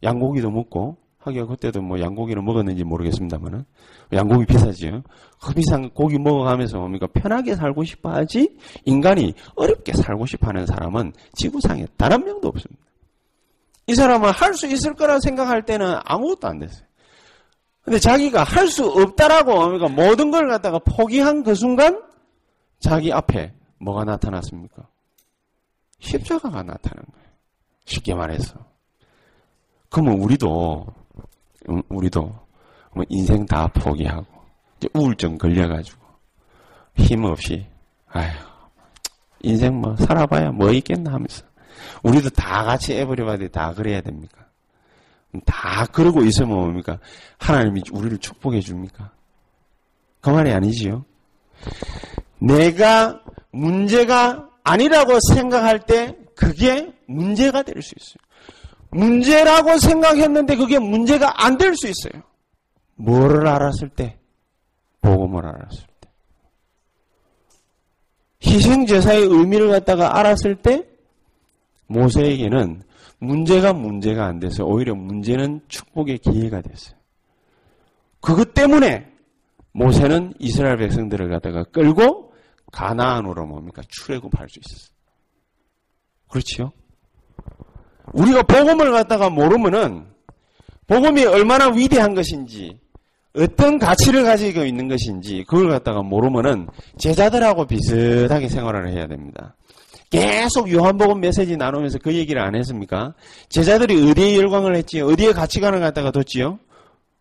양고기도 0.03 0.51
먹고 0.51 0.97
하기가 1.19 1.47
그때도 1.47 1.81
뭐 1.81 1.99
양고기를 2.01 2.43
먹었는지 2.43 2.85
모르겠습니다만은 2.85 3.65
양고기 4.13 4.45
비싸지요. 4.45 5.03
그 5.43 5.55
비싼 5.55 5.89
고기 5.91 6.19
먹어가면서 6.19 6.79
뭡니까 6.79 7.07
편하게 7.13 7.55
살고 7.57 7.85
싶어 7.85 8.11
하지 8.11 8.57
인간이 8.85 9.33
어렵게 9.57 9.95
살고 9.95 10.27
싶어하는 10.27 10.67
사람은 10.67 11.13
지구상에 11.35 11.87
단 11.97 12.13
한 12.13 12.25
명도 12.25 12.49
없습니다. 12.49 12.83
이 13.87 13.95
사람은 13.95 14.31
할 14.31 14.55
수 14.55 14.67
있을 14.67 14.95
거라 14.95 15.19
생각할 15.21 15.65
때는 15.65 15.97
아무것도 16.05 16.47
안 16.49 16.59
됐어요. 16.59 16.85
근데 17.83 17.99
자기가 17.99 18.45
할 18.45 18.69
수 18.69 18.87
없다라고 18.87 19.55
뭡니까 19.55 19.89
모든 19.89 20.31
걸 20.31 20.49
갖다가 20.49 20.79
포기한 20.79 21.43
그 21.43 21.55
순간 21.55 22.03
자기 22.81 23.13
앞에 23.13 23.53
뭐가 23.79 24.05
나타났습니까? 24.05 24.87
십자가가 26.05 26.63
나타난 26.63 27.05
거예요. 27.13 27.29
쉽게 27.87 28.15
말해서. 28.15 28.55
그러면 29.91 30.19
우리도 30.21 30.87
우리도 31.89 32.21
뭐 32.93 33.05
인생 33.09 33.45
다 33.47 33.67
포기하고 33.69 34.27
이제 34.77 34.89
우울증 34.95 35.39
걸려가지고 35.39 36.05
힘 36.97 37.25
없이 37.25 37.67
아휴 38.09 38.31
인생 39.41 39.75
뭐 39.81 39.97
살아봐야 39.97 40.53
뭐 40.53 40.71
있겠나 40.71 41.13
하면서 41.13 41.45
우리도 42.03 42.31
다 42.31 42.65
같이 42.65 42.95
에버리바디 42.95 43.51
다 43.51 43.73
그래야 43.75 44.01
됩니까? 44.01 44.45
다 45.45 45.87
그러고 45.87 46.23
있으면 46.23 46.51
뭡니까? 46.51 46.99
하나님이 47.39 47.83
우리를 47.93 48.19
축복해 48.19 48.61
줍니까? 48.61 49.11
그 50.21 50.31
말이 50.31 50.53
아니지요. 50.53 51.05
내가 52.39 53.21
문제가 53.51 54.49
아니라고 54.65 55.19
생각할 55.33 55.81
때 55.81 56.17
그게 56.35 56.93
문제가 57.07 57.63
될 57.63 57.81
수 57.83 57.95
있어요. 57.99 58.17
문제라고 58.91 59.79
생각했는데 59.79 60.57
그게 60.57 60.79
문제가 60.79 61.45
안 61.45 61.59
될 61.59 61.75
수 61.77 61.87
있어요. 61.89 62.23
뭐를 62.97 63.47
알았을 63.47 63.89
때? 63.91 64.19
복음을 65.01 65.45
알았을 65.47 65.85
때. 66.01 66.09
희생제사의 68.47 69.23
의미를 69.27 69.69
갖다가 69.71 70.19
알았을 70.19 70.57
때 70.57 70.87
모세에게는 71.87 72.83
문제가 73.19 73.73
문제가 73.73 74.27
안 74.27 74.39
돼서 74.39 74.65
오히려 74.65 74.95
문제는 74.95 75.61
축복의 75.69 76.19
기회가 76.19 76.61
됐어요. 76.61 76.97
그것 78.21 78.55
때문에 78.55 79.11
모세는 79.73 80.35
이스라엘 80.39 80.77
백성들을 80.79 81.29
갖다가 81.31 81.65
끌고 81.65 82.33
가나안으로 82.75 83.47
뭡니까? 83.47 83.83
출애굽할 83.89 84.49
수 84.49 84.59
있었어요. 84.61 84.95
그렇지요? 86.29 86.73
우리가 88.13 88.43
복음을 88.43 88.91
갖다가 88.91 89.31
모르면은 89.31 90.07
복음이 90.87 91.25
얼마나 91.25 91.69
위대한 91.69 92.15
것인지 92.15 92.79
어떤 93.37 93.79
가치를 93.79 94.25
가지고 94.25 94.65
있는 94.65 94.89
것인지 94.89 95.45
그걸 95.49 95.71
갖다가 95.71 96.03
모르면은 96.03 96.69
제자들하고 96.99 97.67
비슷하게 97.67 98.49
생활을 98.49 98.91
해야 98.93 99.07
됩니다. 99.07 99.57
계속 100.11 100.71
요한복음 100.71 101.21
메시지 101.21 101.57
나누면서 101.57 101.99
그 101.99 102.15
얘기를 102.15 102.41
안 102.41 102.55
했습니까? 102.55 103.15
제자들이 103.49 104.11
어디에 104.11 104.37
열광을 104.37 104.77
했지요? 104.77 105.07
어디에 105.07 105.33
가치관을 105.33 105.81
갖다가 105.81 106.13
뒀지요? 106.13 106.59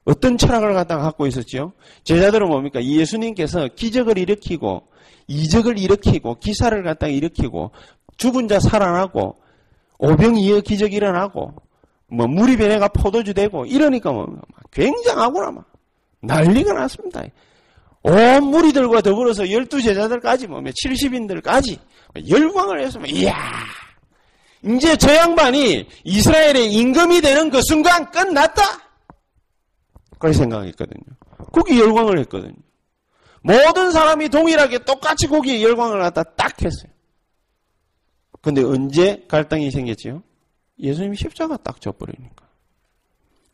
어떤 0.06 0.38
철학을 0.38 0.74
갖다가 0.74 1.04
갖고 1.04 1.26
있었지요? 1.26 1.72
제자들은 2.04 2.48
뭡니까? 2.48 2.84
예수님께서 2.84 3.70
기적을 3.76 4.18
일으키고 4.18 4.84
이적을 5.28 5.78
일으키고 5.78 6.40
기사를 6.40 6.82
갖다가 6.84 7.12
일으키고 7.12 7.72
죽은 8.18 8.48
자 8.48 8.60
살아나고 8.60 9.38
오병이어 9.98 10.62
기적이 10.62 10.98
일어나고 10.98 11.54
뭐 12.08 12.28
물이 12.28 12.58
변해가 12.58 12.90
포도주 12.90 13.34
되고 13.34 13.66
이러니까 13.66 14.12
뭐 14.12 14.28
굉장하구나 14.72 15.52
막 15.52 15.66
난리가 16.22 16.74
났습니다. 16.74 17.24
온 18.04 18.44
무리들과 18.44 19.02
더불어서 19.02 19.50
열두 19.50 19.82
제자들까지 19.82 20.48
뭐 20.48 20.60
70인들까지 20.60 21.80
열광을 22.30 22.82
했으면 22.82 23.10
이야 23.10 23.36
이제 24.64 24.96
저 24.98 25.14
양반이 25.14 25.88
이스라엘의 26.04 26.74
임금이 26.74 27.22
되는 27.22 27.50
그 27.50 27.62
순간 27.64 28.10
끝났다. 28.12 28.62
그렇게 30.20 30.38
생각했거든요. 30.38 31.04
거기 31.52 31.80
열광을 31.80 32.20
했거든요. 32.20 32.54
모든 33.44 33.92
사람이 33.92 34.30
동일하게 34.30 34.80
똑같이 34.80 35.28
거기에 35.28 35.62
열광을 35.62 36.00
갖다 36.00 36.24
딱 36.24 36.62
했어요. 36.62 36.92
근데 38.42 38.64
언제 38.64 39.26
갈등이 39.28 39.70
생겼지요? 39.70 40.24
예수님이 40.80 41.16
십자가 41.16 41.58
딱 41.58 41.80
져버리니까. 41.80 42.46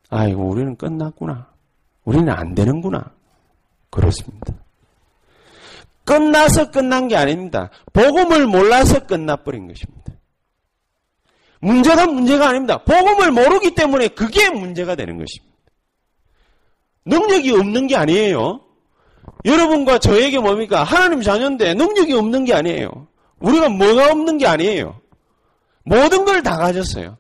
아이고, 0.10 0.48
우리는 0.48 0.76
끝났구나. 0.76 1.52
우리는 2.06 2.30
안 2.30 2.56
되는구나. 2.56 3.12
그렇습니다. 3.90 4.54
끝나서 6.06 6.72
끝난 6.72 7.08
게 7.08 7.16
아닙니다. 7.16 7.70
복음을 7.94 8.48
몰라서 8.48 9.06
끝나버린 9.06 9.68
것입니다. 9.68 10.14
문제가 11.62 12.08
문제가 12.08 12.50
아닙니다. 12.50 12.84
복음을 12.84 13.32
모르기 13.32 13.76
때문에 13.76 14.08
그게 14.10 14.50
문제가 14.50 14.96
되는 14.96 15.18
것입니다. 15.18 15.56
능력이 17.06 17.52
없는 17.52 17.88
게 17.88 17.96
아니에요. 17.96 18.69
여러분과 19.46 20.00
저에게 20.00 20.40
뭡니까? 20.40 20.84
하나님 20.84 21.22
자녀인데 21.22 21.74
능력이 21.74 22.14
없는 22.14 22.46
게 22.46 22.54
아니에요. 22.54 23.08
우리가 23.40 23.70
뭐가 23.70 24.12
없는 24.12 24.38
게 24.38 24.48
아니에요. 24.48 25.00
모든 25.84 26.26
걸 26.26 26.42
다 26.44 26.58
가졌어요. 26.58 27.18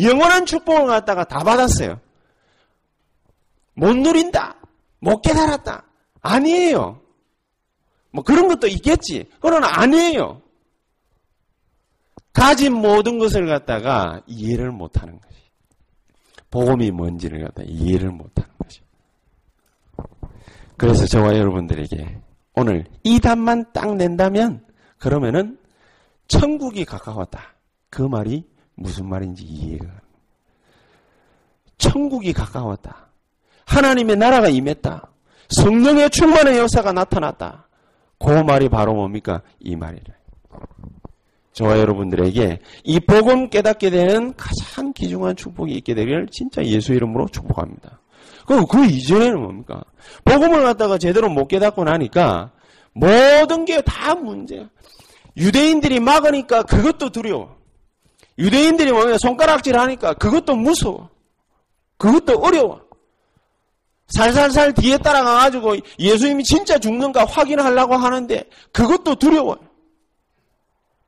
영원한 0.00 0.46
축복을 0.46 0.86
갖다가 0.86 1.24
다 1.24 1.38
받았어요. 1.44 2.00
못 3.74 3.96
누린다. 3.96 4.56
못 5.00 5.20
깨달았다. 5.22 5.84
아니에요. 6.20 7.00
뭐 8.10 8.24
그런 8.24 8.48
것도 8.48 8.66
있겠지. 8.66 9.28
그러나 9.40 9.68
아니에요. 9.80 10.42
가진 12.32 12.72
모든 12.74 13.18
것을 13.18 13.46
갖다가 13.46 14.22
이해를 14.26 14.70
못하는 14.70 15.20
것이. 15.20 15.38
복음이 16.50 16.90
뭔지를 16.90 17.44
갖다 17.44 17.62
이해를 17.66 18.10
못하는 18.10 18.50
것이. 18.62 18.80
그래서 20.78 21.06
저와 21.06 21.36
여러분들에게 21.36 22.20
오늘 22.54 22.84
이 23.02 23.20
답만 23.20 23.72
딱 23.72 23.96
낸다면 23.96 24.64
그러면은 24.98 25.58
천국이 26.28 26.84
가까웠다. 26.84 27.54
그 27.90 28.02
말이 28.02 28.44
무슨 28.74 29.06
말인지 29.06 29.44
이해가. 29.44 29.86
천국이 31.78 32.32
가까웠다. 32.32 33.08
하나님의 33.66 34.16
나라가 34.16 34.48
임했다. 34.48 35.10
성령의 35.50 36.10
충만의 36.10 36.58
역사가 36.58 36.92
나타났다. 36.92 37.68
그 38.18 38.30
말이 38.30 38.68
바로 38.68 38.94
뭡니까? 38.94 39.42
이 39.60 39.76
말이래. 39.76 40.14
저와 41.52 41.78
여러분들에게 41.78 42.60
이 42.84 43.00
복음 43.00 43.48
깨닫게 43.48 43.90
되는 43.90 44.34
가장 44.36 44.92
귀중한 44.92 45.34
축복이 45.34 45.72
있게 45.74 45.94
되기를 45.94 46.28
진짜 46.30 46.64
예수 46.64 46.92
이름으로 46.92 47.26
축복합니다. 47.26 47.97
그럼 48.48 48.66
그 48.66 48.86
이전에는 48.86 49.40
뭡니까? 49.40 49.84
복음을 50.24 50.62
갖다가 50.64 50.96
제대로 50.96 51.28
못 51.28 51.46
깨닫고 51.48 51.84
나니까 51.84 52.50
모든 52.94 53.66
게 53.66 53.82
다 53.82 54.14
문제야. 54.14 54.68
유대인들이 55.36 56.00
막으니까 56.00 56.62
그것도 56.62 57.10
두려워. 57.10 57.58
유대인들이 58.38 58.90
뭐냐 58.92 59.18
손가락질 59.18 59.78
하니까 59.78 60.14
그것도 60.14 60.56
무서워. 60.56 61.10
그것도 61.98 62.38
어려워. 62.40 62.80
살살살 64.08 64.72
뒤에 64.72 64.96
따라가가지고 64.96 65.76
예수님이 65.98 66.42
진짜 66.44 66.78
죽는가 66.78 67.26
확인하려고 67.26 67.94
하는데 67.94 68.44
그것도 68.72 69.16
두려워요. 69.16 69.58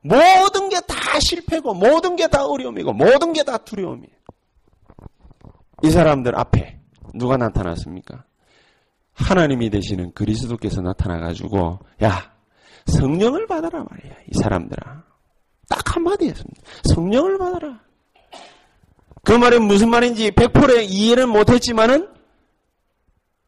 모든 0.03 0.69
게 0.69 0.79
다 0.81 1.19
실패고 1.19 1.73
모든 1.73 2.15
게 2.15 2.27
다 2.27 2.45
어려움이고 2.45 2.93
모든 2.93 3.33
게 3.33 3.43
다 3.43 3.57
두려움이에요. 3.57 4.13
이 5.83 5.89
사람들 5.89 6.37
앞에 6.37 6.77
누가 7.13 7.37
나타났습니까? 7.37 8.23
하나님이 9.13 9.69
되시는 9.69 10.13
그리스도께서 10.13 10.81
나타나가지고 10.81 11.79
야 12.03 12.31
성령을 12.85 13.47
받아라 13.47 13.83
말이야 13.83 14.13
이 14.29 14.41
사람들아 14.41 15.03
딱 15.69 15.95
한마디 15.95 16.27
했습니다. 16.27 16.61
성령을 16.93 17.37
받아라. 17.37 17.79
그 19.23 19.33
말이 19.33 19.59
무슨 19.59 19.89
말인지 19.89 20.31
100% 20.31 20.89
이해를 20.89 21.27
못했지만은 21.27 22.09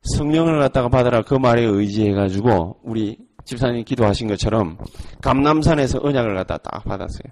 성령을 0.03 0.59
갖다가 0.59 0.89
받아라 0.89 1.21
그 1.23 1.33
말에 1.33 1.63
의지해가지고 1.63 2.81
우리 2.83 3.17
집사님 3.45 3.83
기도하신 3.83 4.27
것처럼 4.27 4.77
감남산에서 5.21 5.99
언약을 6.01 6.35
갖다 6.35 6.57
딱 6.57 6.83
받았어요. 6.83 7.31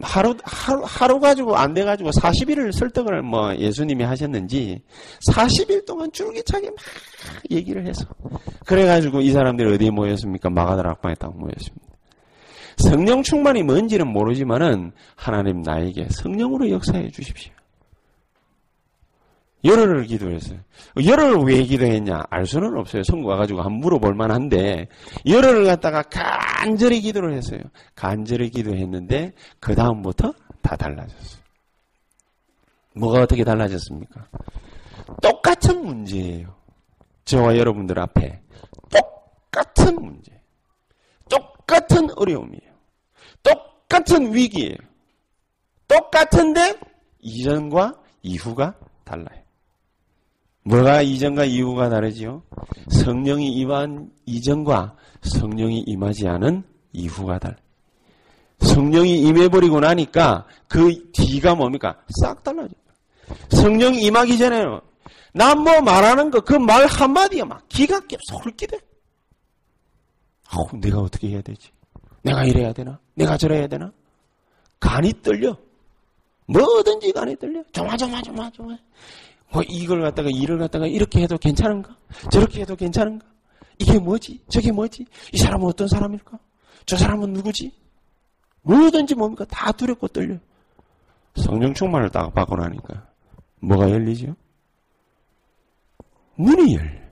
하루, 0.00 0.34
하루, 0.42 0.82
하루 0.84 1.20
가지고 1.20 1.56
안 1.56 1.74
돼가지고 1.74 2.10
40일을 2.10 2.72
설득을 2.72 3.22
뭐 3.22 3.54
예수님이 3.54 4.04
하셨는지 4.04 4.82
40일 5.30 5.84
동안 5.84 6.10
줄기차게 6.12 6.70
막 6.70 6.76
얘기를 7.50 7.86
해서 7.86 8.06
그래가지고 8.66 9.20
이 9.20 9.30
사람들이 9.32 9.74
어디에 9.74 9.90
모였습니까? 9.90 10.48
마가다 10.48 10.82
락방에 10.82 11.14
딱 11.16 11.36
모였습니다. 11.36 11.86
성령 12.78 13.22
충만이 13.22 13.62
뭔지는 13.62 14.08
모르지만은 14.08 14.92
하나님 15.14 15.60
나에게 15.60 16.08
성령으로 16.10 16.70
역사해 16.70 17.10
주십시오. 17.10 17.52
열흘을 19.64 20.04
기도했어요. 20.04 20.58
열흘을 21.04 21.44
왜 21.46 21.62
기도했냐? 21.62 22.24
알 22.30 22.46
수는 22.46 22.76
없어요. 22.76 23.02
선거 23.04 23.28
와가지고 23.28 23.60
한번 23.60 23.78
물어볼 23.80 24.14
만한데, 24.14 24.88
열흘을 25.26 25.66
갖다가 25.66 26.02
간절히 26.02 27.00
기도를 27.00 27.34
했어요. 27.34 27.60
간절히 27.94 28.50
기도했는데, 28.50 29.32
그 29.60 29.74
다음부터 29.74 30.32
다 30.62 30.76
달라졌어요. 30.76 31.42
뭐가 32.96 33.22
어떻게 33.22 33.44
달라졌습니까? 33.44 34.26
똑같은 35.22 35.84
문제예요. 35.84 36.54
저와 37.24 37.56
여러분들 37.56 37.98
앞에. 38.00 38.42
똑같은 38.90 39.94
문제. 39.94 40.32
똑같은 41.30 42.08
어려움이에요. 42.16 42.72
똑같은 43.42 44.34
위기예요. 44.34 44.76
똑같은데, 45.86 46.74
이전과 47.20 47.94
이후가 48.22 48.74
달라요. 49.04 49.41
뭐가 50.64 51.02
이전과 51.02 51.44
이후가 51.44 51.88
다르지요? 51.88 52.42
성령이 52.90 53.48
임한 53.52 54.10
이전과 54.26 54.96
성령이 55.22 55.80
임하지 55.86 56.28
않은 56.28 56.62
이후가 56.92 57.38
달라. 57.38 57.56
성령이 58.60 59.18
임해버리고 59.22 59.80
나니까 59.80 60.46
그 60.68 61.10
뒤가 61.12 61.54
뭡니까? 61.56 62.00
싹 62.20 62.42
달라져. 62.44 62.74
성령이 63.50 64.02
임하기 64.02 64.38
전에는 64.38 64.80
난 65.34 65.58
뭐 65.58 65.80
말하는 65.80 66.30
거 66.30 66.40
그 66.42 66.54
말 66.58 66.86
한마디에 66.86 67.42
막 67.44 67.66
기가 67.68 67.98
껴 68.06 68.16
솔기대. 68.28 68.78
아우 70.48 70.66
내가 70.80 70.98
어떻게 70.98 71.28
해야 71.28 71.40
되지? 71.42 71.70
내가 72.22 72.44
이래야 72.44 72.72
되나? 72.72 73.00
내가 73.14 73.36
저래야 73.36 73.66
되나? 73.66 73.90
간이 74.78 75.12
떨려. 75.22 75.56
뭐든지 76.46 77.12
간이 77.12 77.36
떨려. 77.36 77.62
조마조마조마조마. 77.72 78.76
뭐 79.52 79.62
이걸 79.68 80.00
갖다가 80.02 80.28
일을 80.30 80.58
갖다가 80.58 80.86
이렇게 80.86 81.22
해도 81.22 81.36
괜찮은가? 81.36 81.94
저렇게 82.30 82.62
해도 82.62 82.74
괜찮은가? 82.74 83.26
이게 83.78 83.98
뭐지? 83.98 84.40
저게 84.48 84.72
뭐지? 84.72 85.04
이 85.32 85.38
사람은 85.38 85.66
어떤 85.66 85.88
사람일까? 85.88 86.38
저 86.86 86.96
사람은 86.96 87.32
누구지? 87.32 87.72
뭐든지 88.62 89.14
뭡니까? 89.14 89.44
다 89.50 89.72
두렵고 89.72 90.08
떨려. 90.08 90.36
성령 91.36 91.72
충만을 91.74 92.10
딱 92.10 92.32
받고 92.34 92.56
나니까 92.56 93.06
뭐가 93.60 93.90
열리죠? 93.90 94.34
문이 96.36 96.74
열려. 96.76 97.02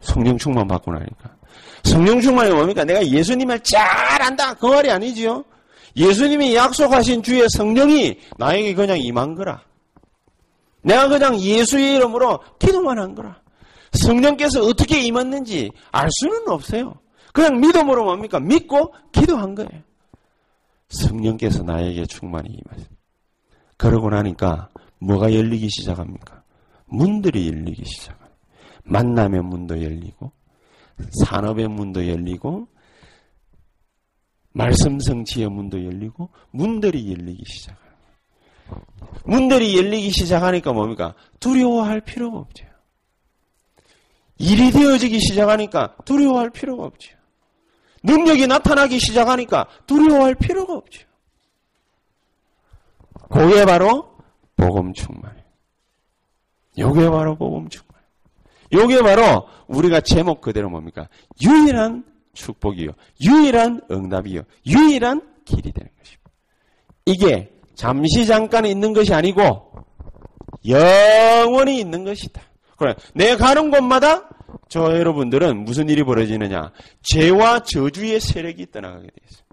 성령 0.00 0.36
충만 0.38 0.66
받고 0.68 0.92
나니까. 0.92 1.36
성령 1.82 2.20
충만이 2.20 2.50
뭡니까? 2.50 2.84
내가 2.84 3.06
예수님을 3.06 3.60
잘 3.60 4.22
안다. 4.22 4.54
그 4.54 4.66
말이 4.66 4.90
아니지요. 4.90 5.44
예수님이 5.96 6.54
약속하신 6.54 7.22
주의 7.22 7.46
성령이 7.50 8.18
나에게 8.36 8.74
그냥 8.74 8.98
임한 8.98 9.34
거라. 9.34 9.62
내가 10.84 11.08
그냥 11.08 11.38
예수의 11.38 11.96
이름으로 11.96 12.40
기도만 12.58 12.98
한 12.98 13.14
거라. 13.14 13.40
성령께서 13.92 14.62
어떻게 14.62 15.00
임했는지 15.00 15.70
알 15.90 16.08
수는 16.10 16.48
없어요. 16.48 16.94
그냥 17.32 17.60
믿음으로 17.60 18.04
뭡니까? 18.04 18.38
믿고 18.38 18.94
기도한 19.12 19.54
거예요. 19.54 19.82
성령께서 20.88 21.62
나에게 21.62 22.06
충만히 22.06 22.50
임하셨 22.50 22.88
그러고 23.76 24.10
나니까 24.10 24.68
뭐가 25.00 25.34
열리기 25.34 25.68
시작합니까? 25.68 26.42
문들이 26.86 27.48
열리기 27.48 27.84
시작합니다. 27.84 28.36
만남의 28.84 29.42
문도 29.42 29.82
열리고 29.82 30.32
산업의 31.24 31.68
문도 31.68 32.06
열리고 32.06 32.68
말씀 34.52 35.00
성취의 35.00 35.48
문도 35.48 35.84
열리고 35.84 36.30
문들이 36.52 37.10
열리기 37.10 37.42
시작합니다. 37.46 37.83
문들이 39.24 39.76
열리기 39.76 40.10
시작하니까 40.10 40.72
뭡니까? 40.72 41.14
두려워할 41.40 42.00
필요가 42.00 42.38
없죠. 42.38 42.64
일이 44.38 44.70
되어지기 44.70 45.20
시작하니까 45.20 45.96
두려워할 46.04 46.50
필요가 46.50 46.84
없죠. 46.84 47.16
능력이 48.02 48.46
나타나기 48.46 48.98
시작하니까 48.98 49.66
두려워할 49.86 50.34
필요가 50.34 50.74
없죠. 50.74 51.06
그게 53.30 53.64
바로 53.64 54.14
복음 54.56 54.92
충만. 54.92 55.42
요게 56.76 57.08
바로 57.08 57.36
복음 57.36 57.68
충만. 57.68 57.94
요게 58.72 59.02
바로 59.02 59.48
우리가 59.68 60.00
제목 60.00 60.40
그대로 60.40 60.68
뭡니까? 60.68 61.08
유일한 61.42 62.04
축복이요. 62.34 62.90
유일한 63.22 63.80
응답이요. 63.90 64.42
유일한 64.66 65.22
길이 65.44 65.72
되는 65.72 65.90
것입니다. 65.98 66.30
이게 67.06 67.53
잠시 67.74 68.26
잠깐 68.26 68.64
있는 68.64 68.92
것이 68.92 69.12
아니고 69.12 69.72
영원히 70.66 71.78
있는 71.80 72.04
것이다. 72.04 72.40
그래, 72.76 72.94
내 73.14 73.36
가는 73.36 73.70
곳마다 73.70 74.28
저 74.68 74.98
여러분들은 74.98 75.64
무슨 75.64 75.88
일이 75.88 76.02
벌어지느냐? 76.02 76.72
죄와 77.02 77.60
저주의 77.60 78.18
세력이 78.20 78.70
떠나가게 78.70 79.06
돼 79.06 79.14
있어요. 79.30 79.44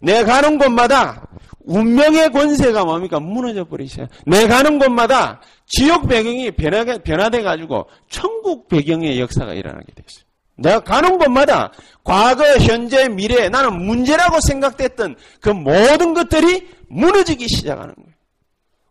내 0.00 0.24
가는 0.24 0.58
곳마다 0.58 1.28
운명의 1.64 2.30
권세가 2.32 2.84
뭡니까? 2.84 3.20
무너져 3.20 3.64
버리셔요. 3.64 4.06
내 4.26 4.46
가는 4.48 4.78
곳마다 4.78 5.40
지옥 5.66 6.08
배경이 6.08 6.50
변화가, 6.52 6.98
변화돼 6.98 7.42
가지고 7.42 7.88
천국 8.10 8.68
배경의 8.68 9.20
역사가 9.20 9.54
일어나게 9.54 9.86
돼 9.94 10.02
있어요. 10.08 10.24
내가 10.62 10.80
가는 10.80 11.18
곳마다 11.18 11.72
과거, 12.04 12.44
현재, 12.58 13.08
미래 13.08 13.48
나는 13.48 13.84
문제라고 13.84 14.38
생각됐던 14.40 15.16
그 15.40 15.50
모든 15.50 16.14
것들이 16.14 16.68
무너지기 16.88 17.48
시작하는 17.48 17.94
거예요. 17.94 18.12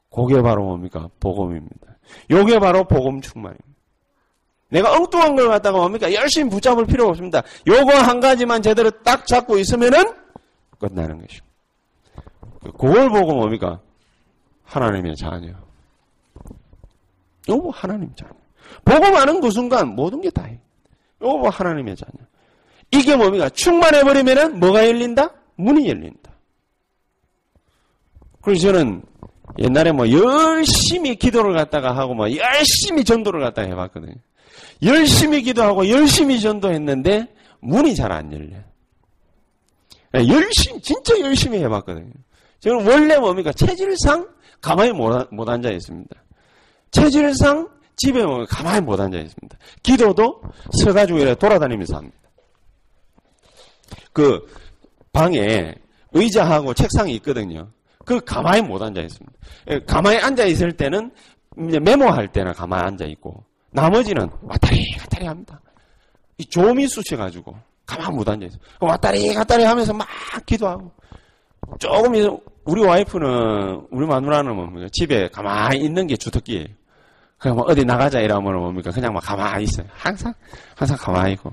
그게 0.10 0.42
바로 0.42 0.64
뭡니까? 0.66 1.08
복음입니다. 1.20 1.98
요게 2.30 2.60
바로 2.60 2.84
복음 2.84 3.22
충만입니다. 3.22 3.66
내가 4.70 4.94
엉뚱한 4.94 5.36
걸 5.36 5.50
갖다가 5.50 5.80
뭡니까? 5.80 6.14
열심히 6.14 6.50
붙잡을 6.50 6.86
필요가 6.86 7.12
없습니다. 7.12 7.42
요거 7.68 7.94
한 7.94 8.20
가지만 8.20 8.62
제대로 8.62 8.90
딱 9.04 9.28
잡고 9.28 9.58
있으면은 9.58 10.04
끝나는 10.80 11.20
것입니다. 11.20 11.46
그걸 12.78 13.10
보고 13.10 13.34
뭡니까? 13.34 13.80
하나님의 14.64 15.16
자녀. 15.16 15.54
요거 17.50 17.70
하나님 17.72 18.14
자녀. 18.16 18.32
복음 18.86 19.16
하는 19.16 19.42
그 19.42 19.52
순간 19.52 19.90
모든 19.90 20.22
게 20.22 20.30
다해. 20.30 20.60
요거 21.22 21.50
하나님의 21.50 21.96
자녀. 21.96 22.12
이게 22.92 23.16
뭡니까? 23.16 23.50
충만해버리면은 23.50 24.60
뭐가 24.60 24.88
열린다? 24.88 25.30
문이 25.56 25.88
열린다. 25.88 26.32
그래서 28.42 28.72
저는 28.72 29.04
옛날에 29.60 29.92
뭐 29.92 30.10
열심히 30.10 31.16
기도를 31.16 31.54
갖다가 31.54 31.96
하고 31.96 32.14
뭐 32.14 32.28
열심히 32.36 33.04
전도를 33.04 33.42
갖다가 33.42 33.68
해봤거든요. 33.68 34.16
열심히 34.84 35.42
기도하고 35.42 35.88
열심히 35.90 36.40
전도했는데 36.42 37.28
문이 37.60 37.96
잘 37.96 38.12
안 38.12 38.32
열려요. 38.34 38.64
네, 40.14 40.28
열심히, 40.28 40.82
진짜 40.82 41.18
열심히 41.20 41.60
해봤거든요. 41.60 42.12
저는 42.60 42.86
원래 42.88 43.18
뭡니까? 43.18 43.52
체질상 43.54 44.28
가만히 44.60 44.92
못, 44.92 45.28
못 45.32 45.48
앉아 45.48 45.70
있습니다. 45.72 46.16
체질상 46.92 47.70
집에 47.96 48.22
가만히 48.50 48.82
못 48.82 49.00
앉아 49.00 49.18
있습니다. 49.18 49.58
기도도 49.84 50.42
서가지고 50.84 51.20
이렇게 51.20 51.36
돌아다니면서 51.36 51.98
합니다. 51.98 52.18
그 54.14 54.46
방에 55.14 55.76
의자하고 56.14 56.74
책상이 56.74 57.14
있거든요. 57.16 57.70
그 58.06 58.20
가만히 58.20 58.62
못 58.62 58.82
앉아 58.82 59.02
있습니다. 59.02 59.38
예, 59.70 59.80
가만히 59.80 60.18
앉아 60.18 60.46
있을 60.46 60.72
때는 60.72 61.12
이제 61.68 61.80
메모할 61.80 62.32
때는 62.32 62.54
가만히 62.54 62.84
앉아 62.88 63.06
있고 63.06 63.44
나머지는 63.72 64.30
왔다리 64.42 64.92
갔다리 64.98 65.26
합니다. 65.28 65.62
이 66.38 66.46
조미 66.46 66.88
쑤셔 66.88 67.18
가지고 67.18 67.56
가만히 67.86 68.16
못 68.16 68.28
앉아 68.28 68.46
있어. 68.48 68.58
왔다리 68.80 69.34
갔다리 69.34 69.64
하면서 69.64 69.94
막 69.94 70.08
기도하고 70.46 70.92
조금 71.80 72.14
우리 72.66 72.84
와이프는 72.84 73.88
우리 73.92 74.06
마누라는 74.08 74.56
뭡니까 74.56 74.88
집에 74.92 75.30
가만히 75.30 75.80
있는 75.80 76.08
게 76.08 76.18
주특기예요. 76.18 76.68
그냥 77.42 77.58
뭐 77.58 77.66
어디 77.68 77.84
나가자 77.84 78.20
이러면 78.20 78.56
뭡니까 78.60 78.92
그냥 78.92 79.14
막 79.14 79.22
가만히 79.22 79.64
있어요. 79.64 79.86
항상 79.94 80.34
항상 80.76 80.96
가만히 80.98 81.34
있고 81.34 81.52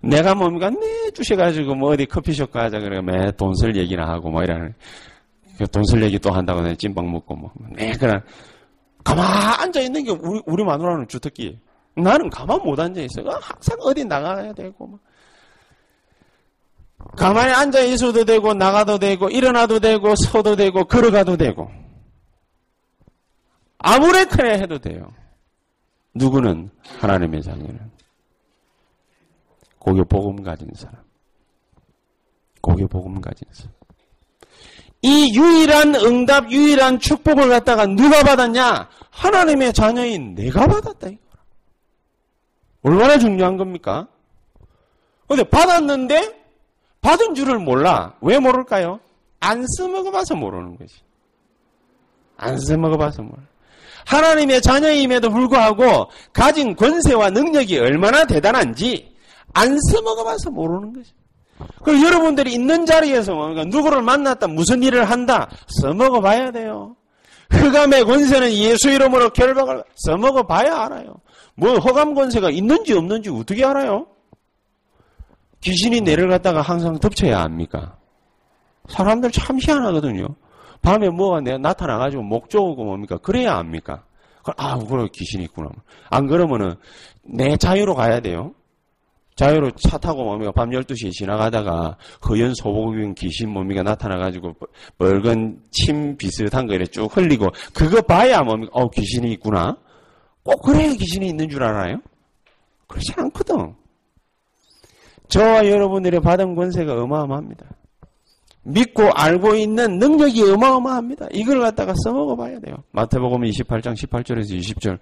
내가 0.00 0.34
뭡니까 0.34 0.70
내 0.70 1.10
주셔가지고 1.10 1.74
뭐 1.74 1.90
어디 1.92 2.06
커피숍 2.06 2.52
가자 2.52 2.78
그래 2.78 3.00
매 3.00 3.32
돈 3.32 3.52
쓸 3.54 3.74
얘기나 3.76 4.06
하고 4.06 4.30
뭐 4.30 4.42
이러는 4.42 4.74
그 5.58 5.66
돈쓸 5.68 6.02
얘기 6.02 6.18
또 6.18 6.30
한다고 6.30 6.60
내 6.62 6.74
찐빵 6.76 7.10
먹고 7.10 7.34
뭐매 7.36 7.92
그냥 7.94 8.20
가만 9.02 9.26
앉아 9.60 9.80
있는 9.80 10.04
게 10.04 10.10
우리 10.12 10.40
우리 10.46 10.64
마누라는 10.64 11.08
주특기. 11.08 11.58
나는 11.96 12.28
가만 12.30 12.58
못 12.64 12.78
앉아 12.80 13.00
있어요. 13.02 13.28
항상 13.40 13.76
어디 13.80 14.04
나가야 14.04 14.52
되고 14.52 14.86
뭐. 14.86 14.98
가만히 17.16 17.52
앉아 17.52 17.80
있어도 17.80 18.24
되고 18.24 18.54
나가도 18.54 18.98
되고 18.98 19.28
일어나도 19.28 19.78
되고 19.80 20.14
서도 20.16 20.56
되고 20.56 20.84
걸어가도 20.84 21.36
되고 21.36 21.70
아무렇게나 23.78 24.54
해도 24.54 24.78
돼요. 24.78 25.08
누구는 26.14 26.70
하나님의 27.00 27.42
자녀는 27.42 27.90
고교 29.78 30.04
복음 30.04 30.42
가진 30.42 30.68
사람. 30.74 30.96
고교 32.62 32.88
복음 32.88 33.20
가진 33.20 33.46
사람. 33.52 33.72
이 35.02 35.36
유일한 35.36 35.94
응답, 35.96 36.50
유일한 36.50 36.98
축복을 36.98 37.50
갖다가 37.50 37.86
누가 37.86 38.22
받았냐? 38.22 38.88
하나님의 39.10 39.74
자녀인 39.74 40.34
내가 40.34 40.66
받았다. 40.66 41.08
얼마나 42.82 43.18
중요한 43.18 43.58
겁니까? 43.58 44.08
근데 45.28 45.42
받았는데 45.44 46.44
받은 47.02 47.34
줄을 47.34 47.58
몰라. 47.58 48.16
왜 48.22 48.38
모를까요? 48.38 49.00
안 49.40 49.62
써먹어봐서 49.76 50.36
모르는 50.36 50.78
거지. 50.78 51.02
안 52.38 52.58
써먹어봐서 52.58 53.22
몰라. 53.22 53.42
하나님의 54.06 54.60
자녀임에도 54.62 55.30
불구하고 55.30 56.10
가진 56.32 56.76
권세와 56.76 57.30
능력이 57.30 57.78
얼마나 57.78 58.24
대단한지 58.24 59.14
안 59.52 59.78
써먹어봐서 59.92 60.50
모르는 60.50 60.92
거지. 60.92 61.12
그 61.84 62.02
여러분들이 62.02 62.52
있는 62.52 62.84
자리에서 62.84 63.34
뭔가 63.34 63.64
누구를 63.64 64.02
만났다 64.02 64.48
무슨 64.48 64.82
일을 64.82 65.04
한다 65.04 65.48
써먹어 65.68 66.20
봐야 66.20 66.50
돼요. 66.50 66.96
흑암의 67.50 68.04
권세는 68.04 68.52
예수 68.52 68.90
이름으로 68.90 69.30
결박을 69.30 69.84
써먹어 69.94 70.44
봐야 70.44 70.84
알아요. 70.84 71.16
뭐 71.56 71.78
허감 71.78 72.14
권세가 72.14 72.50
있는지 72.50 72.94
없는지 72.94 73.30
어떻게 73.30 73.64
알아요? 73.64 74.06
귀신이 75.60 76.00
내려갔다가 76.00 76.60
항상 76.60 76.98
덮쳐야 76.98 77.40
합니까? 77.40 77.96
사람들 78.88 79.30
참 79.30 79.58
희한하거든요. 79.62 80.26
밤에 80.84 81.08
뭐가 81.08 81.40
내가 81.40 81.56
나타나가지고 81.56 82.22
목 82.22 82.50
조우고 82.50 82.84
뭡니까? 82.84 83.16
그래야 83.16 83.56
합니까? 83.56 84.04
아, 84.58 84.78
그래, 84.78 85.08
귀신이 85.12 85.44
있구나. 85.44 85.70
안 86.10 86.26
그러면은 86.26 86.74
내 87.22 87.56
자유로 87.56 87.94
가야 87.94 88.20
돼요. 88.20 88.52
자유로 89.36 89.70
차 89.72 89.96
타고 89.96 90.22
뭡니까? 90.24 90.52
밤 90.52 90.70
12시에 90.70 91.10
지나가다가 91.10 91.96
허연 92.28 92.54
소복인 92.54 93.14
귀신 93.14 93.50
뭡니까? 93.50 93.82
나타나가지고 93.82 94.54
멀건 94.98 95.62
침 95.70 96.16
비슷한 96.18 96.66
거 96.66 96.74
이래 96.74 96.84
쭉 96.84 97.16
흘리고 97.16 97.48
그거 97.72 98.02
봐야 98.02 98.42
뭡니까? 98.42 98.70
어, 98.74 98.90
귀신이 98.90 99.32
있구나. 99.32 99.78
꼭 100.42 100.60
그래야 100.60 100.92
귀신이 100.92 101.26
있는 101.28 101.48
줄 101.48 101.64
알아요? 101.64 101.96
그렇지 102.86 103.14
않거든. 103.16 103.74
저와 105.28 105.66
여러분들의 105.66 106.20
받은 106.20 106.54
권세가 106.54 107.02
어마어마합니다. 107.02 107.64
믿고 108.64 109.10
알고 109.12 109.54
있는 109.54 109.98
능력이 109.98 110.50
어마어마합니다. 110.50 111.26
이걸 111.32 111.60
갖다가 111.60 111.94
써먹어 112.02 112.34
봐야 112.36 112.58
돼요. 112.60 112.76
마태복음 112.92 113.42
28장 113.42 113.94
18절에서 113.94 114.58
20절. 114.58 114.98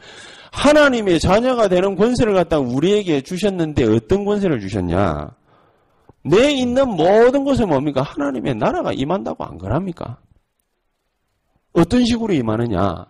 하나님의 0.51 1.21
자녀가 1.21 1.69
되는 1.69 1.95
권세를 1.97 2.35
갖다가 2.35 2.63
우리에게 2.63 3.21
주셨는데 3.21 3.85
어떤 3.85 4.25
권세를 4.25 4.61
주셨냐? 4.61 5.31
내 6.25 6.53
있는 6.53 6.89
모든 6.89 7.45
것은 7.45 7.69
뭡니까? 7.69 8.03
하나님의 8.03 8.57
나라가 8.57 8.93
임한다고 8.93 9.45
안 9.45 9.59
그럽니까? 9.59 10.19
어떤 11.73 12.05
식으로 12.05 12.35
임하느냐? 12.35 13.07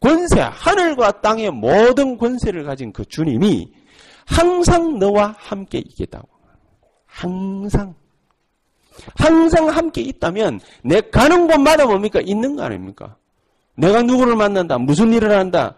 권세, 0.00 0.40
하늘과 0.40 1.20
땅의 1.20 1.50
모든 1.50 2.16
권세를 2.16 2.64
가진 2.64 2.92
그 2.92 3.04
주님이 3.04 3.72
항상 4.26 4.98
너와 4.98 5.34
함께 5.38 5.78
있겠다고. 5.78 6.28
항상. 7.04 7.94
항상 9.16 9.68
함께 9.68 10.00
있다면 10.02 10.60
내 10.82 11.00
가는 11.00 11.46
곳마다 11.46 11.86
뭡니까? 11.86 12.20
있는 12.20 12.56
거 12.56 12.62
아닙니까? 12.62 13.16
내가 13.76 14.02
누구를 14.02 14.36
만난다. 14.36 14.78
무슨 14.78 15.12
일을 15.12 15.36
한다. 15.36 15.74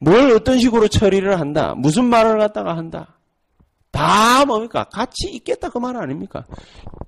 뭘 0.00 0.30
어떤 0.32 0.58
식으로 0.58 0.88
처리를 0.88 1.40
한다. 1.40 1.74
무슨 1.76 2.04
말을 2.04 2.38
갖다가 2.38 2.76
한다. 2.76 3.14
다 3.90 4.44
뭡니까? 4.44 4.84
같이 4.84 5.28
있겠다 5.30 5.70
그 5.70 5.78
말 5.78 5.96
아닙니까? 5.96 6.44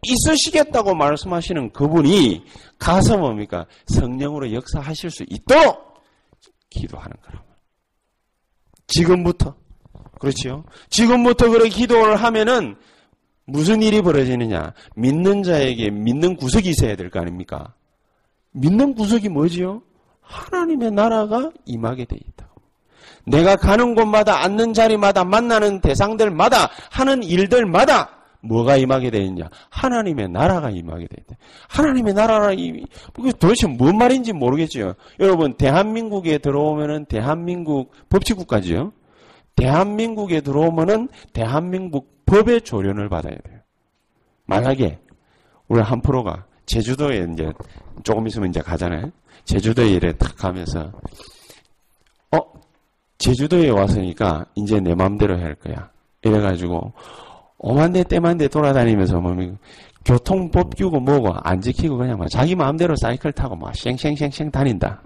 있으시겠다고 0.03 0.95
말씀하시는 0.95 1.73
그분이 1.73 2.45
가서 2.79 3.19
뭡니까? 3.19 3.67
성령으로 3.87 4.53
역사하실 4.53 5.11
수 5.11 5.25
있도록 5.29 6.03
기도하는 6.71 7.13
거라고. 7.23 7.45
지금부터. 8.87 9.55
그렇지요? 10.19 10.65
지금부터 10.89 11.49
그렇게 11.51 11.69
기도를 11.69 12.17
하면은 12.17 12.77
무슨 13.51 13.83
일이 13.83 14.01
벌어지느냐? 14.03 14.73
믿는 14.97 15.43
자에게 15.43 15.91
믿는 15.91 16.37
구석이 16.37 16.69
있어야 16.71 16.97
될 16.97 17.11
거 17.11 17.21
아닙니까? 17.21 17.75
믿는 18.53 18.95
구석이 18.95 19.29
뭐지요? 19.29 19.83
하나님의 20.23 20.93
나라가 20.93 21.51
임하게 21.67 22.05
돼 22.05 22.17
있다. 22.17 22.49
내가 23.27 23.57
가는 23.57 23.95
곳마다 23.95 24.43
앉는 24.45 24.73
자리마다 24.73 25.25
만나는 25.25 25.81
대상들마다 25.81 26.71
하는 26.91 27.23
일들마다 27.23 28.11
뭐가 28.43 28.77
임하게 28.77 29.11
되어 29.11 29.21
있냐? 29.23 29.51
하나님의 29.69 30.29
나라가 30.31 30.71
임하게 30.71 31.07
되어 31.09 31.23
있다. 31.25 31.37
하나님의 31.69 32.15
나라라 32.15 32.53
이 32.53 32.85
도대체 33.39 33.67
뭔 33.67 33.99
말인지 33.99 34.33
모르겠죠. 34.33 34.95
여러분 35.19 35.55
대한민국에 35.55 36.39
들어오면은 36.39 37.05
대한민국 37.07 37.93
법치국까지요. 38.09 38.93
대한민국에 39.61 40.41
들어오면은 40.41 41.09
대한민국 41.33 42.25
법의 42.25 42.63
조련을 42.63 43.09
받아야 43.09 43.37
돼요. 43.37 43.59
만약에 44.47 44.99
우리 45.69 45.81
한 45.81 46.01
프로가 46.01 46.47
제주도에 46.67 47.27
이제 47.33 47.53
조금 48.03 48.27
있으면 48.27 48.49
이제 48.49 48.61
가잖아요. 48.61 49.11
제주도에 49.45 49.89
이래 49.89 50.13
탁 50.17 50.37
가면서 50.37 50.93
어 52.33 52.39
제주도에 53.19 53.71
왔으니까 53.71 54.47
이제 54.55 54.81
내 54.81 54.95
마음대로 54.95 55.39
할 55.39 55.55
거야. 55.57 55.91
이래가지고 56.23 56.93
오만대 57.59 58.05
때만대 58.05 58.49
돌아다니면서 58.49 59.21
뭐 59.21 59.35
교통법 60.05 60.75
끼고 60.75 61.01
뭐고 61.01 61.35
안 61.43 61.61
지키고 61.61 61.99
그냥 61.99 62.19
막 62.19 62.29
자기 62.31 62.55
마음대로 62.55 62.95
사이클 62.97 63.33
타고 63.33 63.57
막 63.57 63.73
쉥쉥쉥쉥 63.75 64.51
다닌다. 64.51 65.03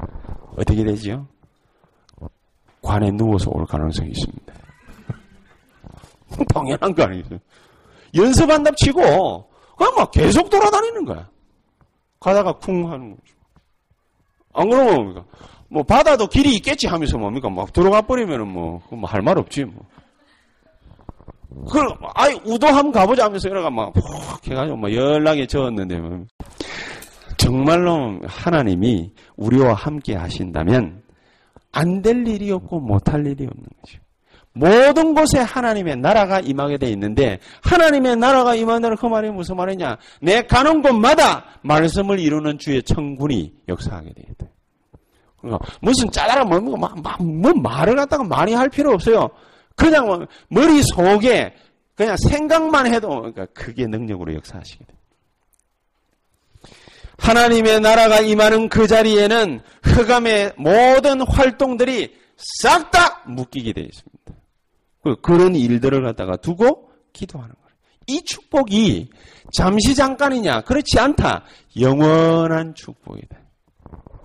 어떻게 0.57 0.85
되지요? 0.85 1.27
관에 2.85 3.11
누워서 3.11 3.51
올 3.53 3.65
가능성이 3.67 4.11
있습니다. 4.11 4.55
당연한 6.55 6.95
거 6.95 7.03
아니겠어요? 7.05 7.39
연습한답 8.15 8.77
치고 8.77 9.49
그냥 9.77 9.95
막 9.97 10.11
계속 10.11 10.49
돌아다니는 10.51 11.05
거야. 11.05 11.29
가다가 12.21 12.53
쿵 12.53 12.91
하는 12.91 13.11
거죠. 13.11 13.35
안 14.53 14.71
그러면 14.71 14.95
뭡니까? 14.95 15.25
뭐 15.69 15.83
바다도 15.83 16.29
길이 16.29 16.55
있겠지 16.55 16.87
하면서 16.87 17.19
뭡니까? 17.19 17.51
막 17.51 17.73
들어가 17.73 18.03
버리면은 18.03 18.47
뭐할말 18.49 19.39
없지 19.39 19.65
뭐. 19.65 19.85
그, 21.71 21.79
아이, 22.15 22.35
우도 22.45 22.67
한번 22.67 22.91
가보자 22.93 23.27
하면서 23.27 23.49
이러가 23.49 23.71
막, 23.71 23.93
푹 23.93 24.03
해가지고 24.49 24.77
막 24.77 24.93
연락에 24.93 25.47
적었는데, 25.47 26.01
뭐. 26.01 26.25
정말로 27.37 28.19
하나님이 28.27 29.13
우리와 29.37 29.75
함께 29.75 30.17
하신다면, 30.17 31.04
안 31.75 32.03
될 32.03 32.27
일이 32.27 32.51
없고 32.53 32.81
못할 32.81 33.27
일이 33.27 33.47
없는 33.47 33.65
거죠. 33.83 33.99
모든 34.53 35.15
곳에 35.15 35.41
하나님의 35.41 35.97
나라가 35.97 36.39
임하게 36.39 36.79
돼 36.79 36.89
있는데 36.91 37.41
하나님의 37.63 38.17
나라가 38.17 38.55
임한다는 38.55 38.97
그 38.97 39.07
말이 39.07 39.31
무슨 39.31 39.57
말이냐? 39.57 39.99
내 40.21 40.43
가는 40.43 40.81
곳마다 40.81 41.45
말씀을 41.63 42.21
이루는 42.21 42.59
주의 42.59 42.81
청군이 42.83 43.53
역사하게 43.69 44.13
돼 44.13 44.23
있다. 44.31 44.47
그러니까 45.41 45.67
무슨 45.83 46.11
짜다라 46.11 46.45
뭐, 46.45 46.61
뭐, 46.61 46.77
뭐 47.19 47.53
말을 47.53 47.97
갖다가 47.97 48.23
많이 48.23 48.55
할 48.55 48.69
필요 48.69 48.93
없어요. 48.93 49.29
그냥 49.75 50.07
뭐 50.07 50.27
머릿속에 50.49 51.53
그냥 51.97 52.17
생각만 52.17 52.87
해도 52.93 53.09
그러니까 53.09 53.47
그게 53.47 53.87
능력으로 53.87 54.35
역사하시게 54.35 54.85
돼. 54.85 54.95
하나님의 57.19 57.81
나라가 57.81 58.21
임하는 58.21 58.69
그 58.69 58.87
자리에는 58.87 59.61
흑암의 59.83 60.55
모든 60.57 61.21
활동들이 61.23 62.17
싹 62.37 62.91
다 62.91 63.23
묶이게 63.27 63.73
되어 63.73 63.85
있습니다. 63.85 64.15
그, 65.03 65.21
그런 65.21 65.55
일들을 65.55 66.03
갖다가 66.03 66.37
두고 66.37 66.91
기도하는 67.13 67.55
거예요. 67.55 67.75
이 68.07 68.23
축복이 68.25 69.11
잠시 69.53 69.95
잠깐이냐? 69.95 70.63
그렇지 70.63 70.99
않다. 70.99 71.45
영원한 71.79 72.75
축복이다. 72.75 73.39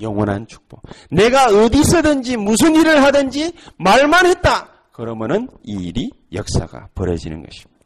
영원한 0.01 0.47
축복. 0.47 0.81
내가 1.11 1.45
어디서든지 1.47 2.37
무슨 2.37 2.75
일을 2.75 3.03
하든지 3.03 3.53
말만 3.77 4.25
했다. 4.25 4.69
그러면은 4.91 5.47
이 5.63 5.73
일이 5.87 6.09
역사가 6.33 6.89
벌어지는 6.95 7.43
것입니다. 7.43 7.79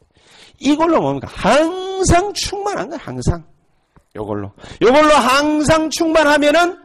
이걸로 0.59 1.01
뭡니까? 1.01 1.27
항상 1.31 2.31
충만한 2.33 2.89
거야, 2.89 2.99
항상. 3.01 3.43
요걸로. 4.15 4.52
요걸로 4.82 5.13
항상 5.13 5.89
충만하면은 5.89 6.78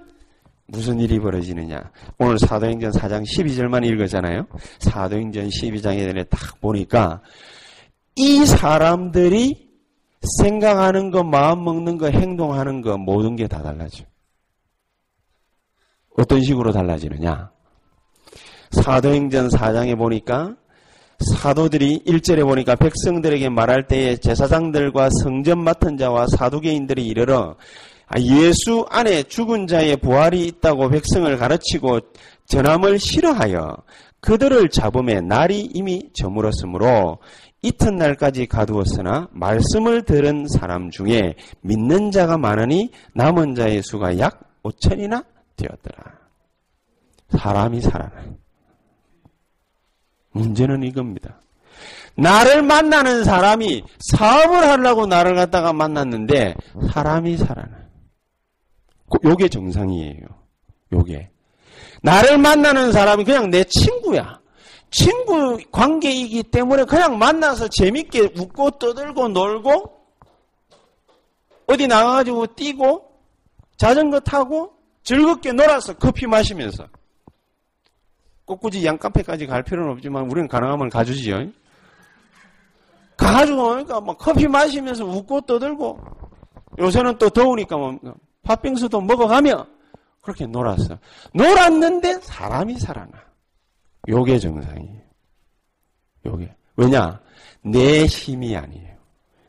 무슨 0.67 1.01
일이 1.01 1.19
벌어지느냐. 1.19 1.91
오늘 2.19 2.39
사도행전 2.39 2.93
4장 2.93 3.23
12절만 3.25 3.87
읽었잖아요. 3.87 4.47
사도행전 4.81 5.49
12장에 5.49 6.29
딱 6.29 6.61
보니까 6.61 7.23
이 8.17 8.45
사람들이 8.45 9.69
생각하는 10.41 11.11
거, 11.11 11.23
마음 11.23 11.65
먹는 11.65 11.97
거, 11.97 12.09
행동하는 12.09 12.81
거 12.83 12.99
모든 12.99 13.37
게 13.37 13.47
다 13.47 13.63
달라져. 13.63 14.05
어떤 16.17 16.43
식으로 16.43 16.73
달라지느냐. 16.73 17.51
사도행전 18.73 19.49
4장에 19.49 19.97
보니까 19.97 20.57
사도들이 21.19 22.05
1절에 22.07 22.45
보니까 22.45 22.77
백성들에게 22.77 23.49
말할 23.49 23.89
때에 23.89 24.17
제사장들과 24.17 25.11
성전 25.23 25.63
맡은 25.63 25.97
자와 25.97 26.27
사두개인들이 26.37 27.07
이르러 27.07 27.57
아, 28.07 28.21
예수 28.21 28.87
안에 28.89 29.25
죽은 29.25 29.67
자의 29.67 29.97
부활이 29.97 30.47
있다고 30.47 30.89
백성을 30.89 31.37
가르치고 31.37 32.01
전함을 32.47 32.99
싫어하여 32.99 33.77
그들을 34.21 34.71
잡음에 34.71 35.21
날이 35.21 35.69
이미 35.75 36.09
저물었으므로 36.15 37.19
이튿날까지 37.63 38.47
가두었으나 38.47 39.29
말씀을 39.33 40.03
들은 40.03 40.47
사람 40.49 40.91
중에 40.91 41.35
믿는 41.61 42.11
자가 42.11 42.39
많으니 42.39 42.91
남은 43.15 43.55
자의 43.55 43.83
수가 43.83 44.19
약 44.19 44.41
5천이나 44.63 45.25
되었더라. 45.57 46.19
사람이 47.31 47.81
살아나. 47.81 48.13
문제는 50.39 50.83
이겁니다. 50.83 51.41
나를 52.17 52.63
만나는 52.63 53.25
사람이 53.25 53.85
사업을 54.13 54.69
하려고 54.69 55.07
나를 55.07 55.35
갖다가 55.35 55.73
만났는데 55.73 56.55
사람이 56.93 57.37
살아나. 57.37 57.79
요게 59.25 59.49
정상이에요. 59.49 60.27
요게. 60.93 61.31
나를 62.03 62.39
만나는 62.39 62.93
사람이 62.93 63.25
그냥 63.25 63.51
내 63.51 63.65
친구야. 63.65 64.41
친구 64.91 65.59
관계이기 65.71 66.45
때문에 66.45 66.85
그냥 66.85 67.19
만나서 67.19 67.69
재밌게 67.69 68.33
웃고 68.37 68.73
떠들고 68.73 69.29
놀고 69.29 69.99
어디 71.67 71.87
나가가지고 71.87 72.47
뛰고 72.55 73.05
자전거 73.77 74.19
타고 74.21 74.73
즐겁게 75.03 75.53
놀아서 75.53 75.95
커피 75.95 76.27
마시면서 76.27 76.87
꼭 78.49 78.61
굳이 78.61 78.83
양카페까지 78.83 79.47
갈 79.47 79.63
필요는 79.63 79.93
없지만 79.93 80.31
우리는 80.31 80.49
가능하면 80.49 80.89
가주지요. 80.89 81.49
가가지고 83.19 83.69
그러니까 83.69 84.01
뭐 84.01 84.17
커피 84.17 84.49
마시면서 84.49 85.05
웃고 85.05 85.43
떠들고 85.43 86.01
요새는 86.79 87.19
또 87.19 87.29
더우니까 87.29 87.77
뭐 87.77 87.99
팥빙수도 88.45 89.03
먹어가며 89.03 89.67
그렇게 90.23 90.47
놀았어. 90.47 90.99
놀았는데 91.35 92.21
사람이 92.23 92.79
살아나. 92.79 93.23
요게 94.09 94.39
정상이에요. 94.39 95.03
요게. 96.25 96.55
왜냐? 96.77 97.21
내 97.61 98.07
힘이 98.07 98.57
아니에요. 98.57 98.97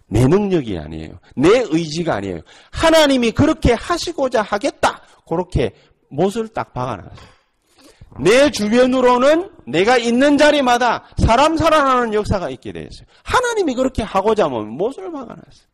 내 0.08 0.28
능력이 0.28 0.78
아니에요. 0.78 1.18
내 1.38 1.64
의지가 1.70 2.16
아니에요. 2.16 2.42
하나님이 2.72 3.32
그렇게 3.32 3.72
하시고자 3.72 4.42
하겠다. 4.42 5.02
그렇게 5.26 5.74
못을 6.10 6.50
딱 6.50 6.74
박아놨어요. 6.74 7.39
내 8.20 8.50
주변으로는 8.50 9.50
내가 9.68 9.98
있는 9.98 10.38
자리마다 10.38 11.06
사람 11.18 11.58
살아나는 11.58 12.14
역사가 12.14 12.50
있게 12.50 12.72
되어 12.72 12.84
있어요. 12.84 13.06
하나님이 13.24 13.76
그렇게 13.76 14.02
하고자 14.04 14.46
하면 14.46 14.70
못을 14.70 15.12
박아놨어요. 15.12 15.70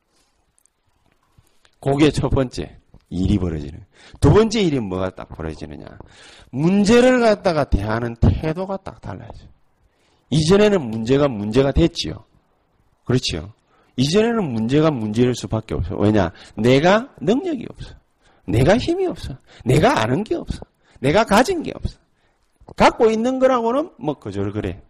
그게 1.80 2.12
첫 2.12 2.30
번째. 2.30 2.78
일이 3.10 3.38
벌어지는. 3.38 3.86
두 4.20 4.34
번째 4.34 4.62
일이 4.62 4.80
뭐가 4.80 5.12
딱 5.12 5.30
벌어지느냐. 5.30 5.86
문제를 6.52 7.20
갖다가 7.22 7.64
대하는 7.64 8.16
태도가 8.16 8.78
딱 8.78 9.00
달라져. 9.00 9.46
이전에는 10.30 10.82
문제가 10.82 11.28
문제가 11.28 11.72
됐지요. 11.72 12.26
그렇지요. 13.06 13.54
이전에는 13.98 14.44
문제가 14.44 14.92
문제일 14.92 15.34
수밖에 15.36 15.76
없어. 15.76 15.96
왜냐? 15.96 16.32
내가 16.56 17.10
능력이 17.22 17.68
없어. 17.70 17.94
내가 18.48 18.78
힘이 18.78 19.08
없어. 19.08 19.36
내가 19.64 20.02
아는 20.02 20.24
게 20.24 20.36
없어. 20.36 20.60
내가 21.00 21.24
가진 21.24 21.64
게 21.64 21.72
없어. 21.76 21.98
갖고 22.76 23.10
있는 23.10 23.40
거라고는 23.40 23.92
뭐 23.98 24.20
그절 24.20 24.52
그래. 24.52 24.82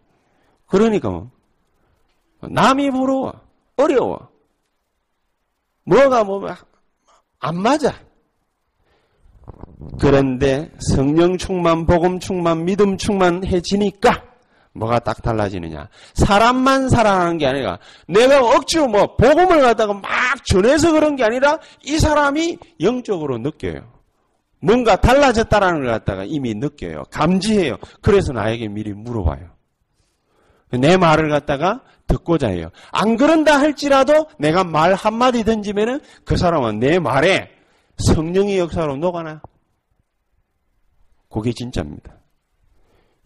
그러니까 0.66 1.10
뭐 1.10 1.30
남이 2.40 2.90
부러워. 2.90 3.32
어려워. 3.76 4.28
뭐가 5.84 6.24
뭐안 6.24 7.56
맞아. 7.62 7.94
그런데 10.00 10.70
성령 10.80 11.38
충만, 11.38 11.86
복음 11.86 12.18
충만, 12.18 12.64
믿음 12.64 12.96
충만해지니까 12.96 14.24
뭐가 14.72 14.98
딱 14.98 15.22
달라지느냐. 15.22 15.88
사람만 16.14 16.88
살아나는 16.88 17.38
게 17.38 17.46
아니라 17.46 17.78
내가 18.08 18.44
억지로 18.44 18.88
뭐 18.88 19.16
복음을 19.16 19.62
갖다가 19.62 19.94
막 19.94 20.02
전해서 20.44 20.92
그런 20.92 21.16
게 21.16 21.24
아니라 21.24 21.58
이 21.82 21.98
사람이 21.98 22.58
영적으로 22.80 23.38
느껴요. 23.38 23.95
뭔가 24.66 24.96
달라졌다라는 24.96 25.82
걸 25.82 25.90
갖다가 25.90 26.24
이미 26.24 26.52
느껴요. 26.52 27.04
감지해요. 27.12 27.76
그래서 28.02 28.32
나에게 28.32 28.66
미리 28.66 28.92
물어봐요. 28.92 29.48
내 30.72 30.96
말을 30.96 31.28
갖다가 31.30 31.82
듣고자 32.08 32.48
해요. 32.48 32.70
안 32.90 33.16
그런다 33.16 33.60
할지라도 33.60 34.26
내가 34.40 34.64
말 34.64 34.94
한마디 34.94 35.44
던지면은 35.44 36.00
그 36.24 36.36
사람은 36.36 36.80
내 36.80 36.98
말에 36.98 37.48
성령의 37.98 38.58
역사로 38.58 38.96
녹아나. 38.96 39.40
그게 41.30 41.52
진짜입니다. 41.52 42.16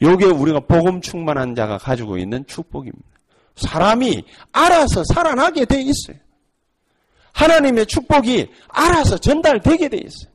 요게 0.02 0.26
우리가 0.26 0.60
복음 0.60 1.00
충만한 1.00 1.54
자가 1.54 1.78
가지고 1.78 2.18
있는 2.18 2.44
축복입니다. 2.46 3.08
사람이 3.56 4.24
알아서 4.52 5.04
살아나게 5.04 5.64
돼 5.64 5.80
있어요. 5.80 6.18
하나님의 7.32 7.86
축복이 7.86 8.50
알아서 8.68 9.16
전달되게 9.16 9.88
돼 9.88 9.96
있어요. 9.96 10.29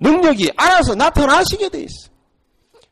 능력이 0.00 0.52
알아서 0.56 0.94
나타나시게 0.94 1.68
돼 1.68 1.80
있어요. 1.80 2.16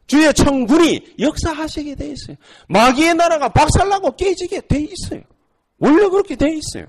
주의 0.06 0.32
청군이 0.32 1.14
역사하시게 1.18 1.94
돼 1.96 2.06
있어요. 2.08 2.36
마귀의 2.68 3.14
나라가 3.14 3.48
박살나고 3.48 4.16
깨지게 4.16 4.62
돼 4.62 4.80
있어요. 4.80 5.22
원래 5.78 6.08
그렇게 6.08 6.36
돼 6.36 6.54
있어요. 6.54 6.86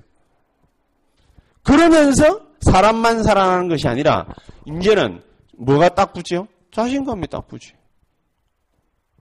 그러면서 1.62 2.40
사람만 2.60 3.22
살아나는 3.22 3.68
것이 3.68 3.86
아니라 3.86 4.26
이제는 4.66 5.22
뭐가 5.56 5.90
딱 5.90 6.12
붙죠? 6.12 6.46
자신감이 6.72 7.26
딱 7.28 7.46
붙지. 7.48 7.72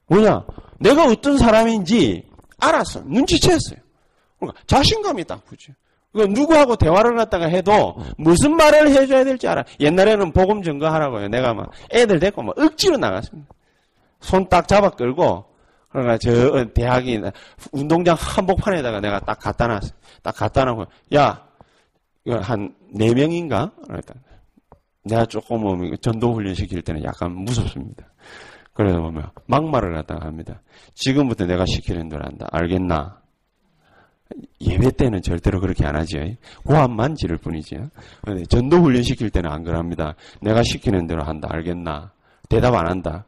뭐냐? 0.07 0.45
내가 0.79 1.05
어떤 1.05 1.37
사람인지 1.37 2.29
알았어. 2.59 3.03
눈치챘어요. 3.03 3.79
그러니까 4.39 4.61
자신감이 4.67 5.25
딱 5.25 5.43
붙죠. 5.45 5.73
그러니까 6.13 6.39
누구하고 6.39 6.75
대화를 6.75 7.15
갖다가 7.15 7.47
해도 7.47 7.95
무슨 8.17 8.55
말을 8.55 8.89
해줘야 8.89 9.23
될지 9.23 9.47
알아. 9.47 9.63
옛날에는 9.79 10.31
복음 10.33 10.63
증거하라고요. 10.63 11.27
내가 11.27 11.53
막 11.53 11.71
애들 11.93 12.19
데리고 12.19 12.41
막 12.43 12.57
억지로 12.57 12.97
나갔습니다. 12.97 13.49
손 14.19 14.47
딱 14.49 14.67
잡아 14.67 14.89
끌고 14.89 15.45
그러니까 15.89 16.17
저 16.17 16.65
대학이 16.73 17.21
운동장 17.71 18.15
한복판에다가 18.19 18.99
내가 18.99 19.19
딱 19.19 19.37
갖다 19.39 19.67
놨어. 19.67 19.93
딱 20.23 20.35
갖다 20.35 20.65
놓고 20.65 20.85
야 21.15 21.45
이거 22.25 22.39
한 22.39 22.73
네 22.93 23.13
명인가? 23.13 23.71
그랬다. 23.87 24.15
내가 25.03 25.25
조금 25.25 25.61
뭐 25.61 25.77
전도 26.01 26.33
훈련 26.33 26.53
시킬 26.55 26.81
때는 26.81 27.03
약간 27.03 27.31
무섭습니다. 27.31 28.05
그래서 28.73 28.99
보면 29.01 29.29
막말을 29.45 29.93
갖다가 29.93 30.25
합니다. 30.25 30.61
지금부터 30.95 31.45
내가 31.45 31.65
시키는 31.65 32.09
대로 32.09 32.23
한다. 32.25 32.47
알겠나? 32.51 33.19
예배 34.59 34.91
때는 34.91 35.21
절대로 35.21 35.59
그렇게 35.59 35.85
안 35.85 35.95
하죠. 35.95 36.19
고함만 36.65 37.15
지를 37.15 37.37
뿐이죠. 37.37 37.89
전도 38.49 38.77
훈련 38.77 39.03
시킬 39.03 39.29
때는 39.29 39.49
안 39.49 39.63
그럽니다. 39.63 40.15
내가 40.41 40.63
시키는 40.63 41.07
대로 41.07 41.23
한다. 41.23 41.47
알겠나? 41.51 42.11
대답 42.49 42.73
안 42.75 42.87
한다. 42.87 43.25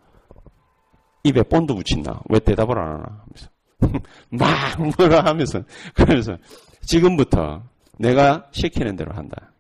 입에 1.24 1.44
본드 1.44 1.74
붙인다. 1.74 2.22
왜 2.30 2.40
대답을 2.40 2.78
안 2.78 2.88
하나? 2.88 3.24
하면서. 3.24 3.50
막 4.30 4.98
뭐라 4.98 5.26
하면서. 5.26 5.62
그래서 5.94 6.38
지금부터 6.82 7.64
내가 7.98 8.48
시키는 8.52 8.96
대로 8.96 9.14
한다. 9.14 9.52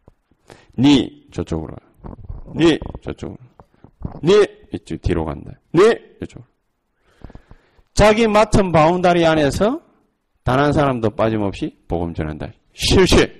니 0.77 1.27
저쪽으로 1.31 1.75
가. 1.75 2.15
니 2.55 2.79
저쪽으로. 3.03 3.37
니 4.23 4.33
이쪽 4.73 5.01
뒤로 5.01 5.25
간다. 5.25 5.51
니 5.73 5.83
이쪽. 6.21 6.43
자기 7.93 8.27
맡은 8.27 8.71
바운다리 8.71 9.25
안에서 9.25 9.81
단 10.49 10.59
한 10.59 10.73
사람도 10.73 11.11
빠짐없이 11.11 11.77
복음 11.87 12.11
전한다. 12.13 12.47
실시. 12.73 13.31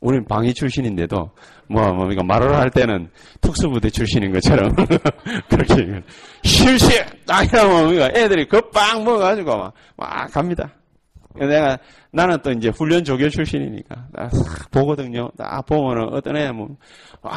우린 0.00 0.24
방위 0.26 0.52
출신인데도 0.52 1.30
뭐 1.68 1.92
뭡니까 1.92 2.22
말을 2.24 2.54
할 2.56 2.68
때는 2.70 3.08
특수부대 3.40 3.88
출신인 3.88 4.32
것처럼 4.32 4.74
그렇게 5.48 6.02
실시 6.42 7.00
딱 7.24 7.44
이러면 7.50 7.82
뭡니까 7.84 8.10
애들이 8.14 8.46
그 8.48 8.60
빵 8.70 9.02
먹어가지고 9.04 9.56
막, 9.56 9.72
막 9.96 10.30
갑니다. 10.32 10.70
내가 11.36 11.78
나는 12.12 12.36
또 12.42 12.50
이제 12.52 12.68
훈련 12.68 13.02
조교 13.04 13.28
출신이니까 13.30 13.94
나 14.12 14.28
보거든요. 14.70 15.30
딱 15.38 15.64
보면은 15.66 16.12
어떤 16.12 16.36
애 16.36 16.50
뭐 16.50 16.68
와, 17.22 17.32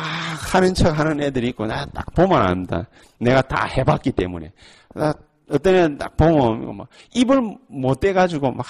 하는 0.51 0.73
척 0.73 0.97
하는 0.99 1.21
애들이 1.21 1.47
있고, 1.49 1.65
나 1.67 1.86
딱 1.93 2.05
보면 2.15 2.41
안다. 2.41 2.86
내가 3.19 3.41
다 3.43 3.65
해봤기 3.77 4.12
때문에. 4.12 4.51
나 4.93 5.13
어떤 5.49 5.75
애는 5.75 5.97
딱 5.97 6.15
보면, 6.17 6.75
막, 6.75 6.88
입을 7.13 7.41
못 7.69 7.99
떼가지고 7.99 8.51
막 8.51 8.65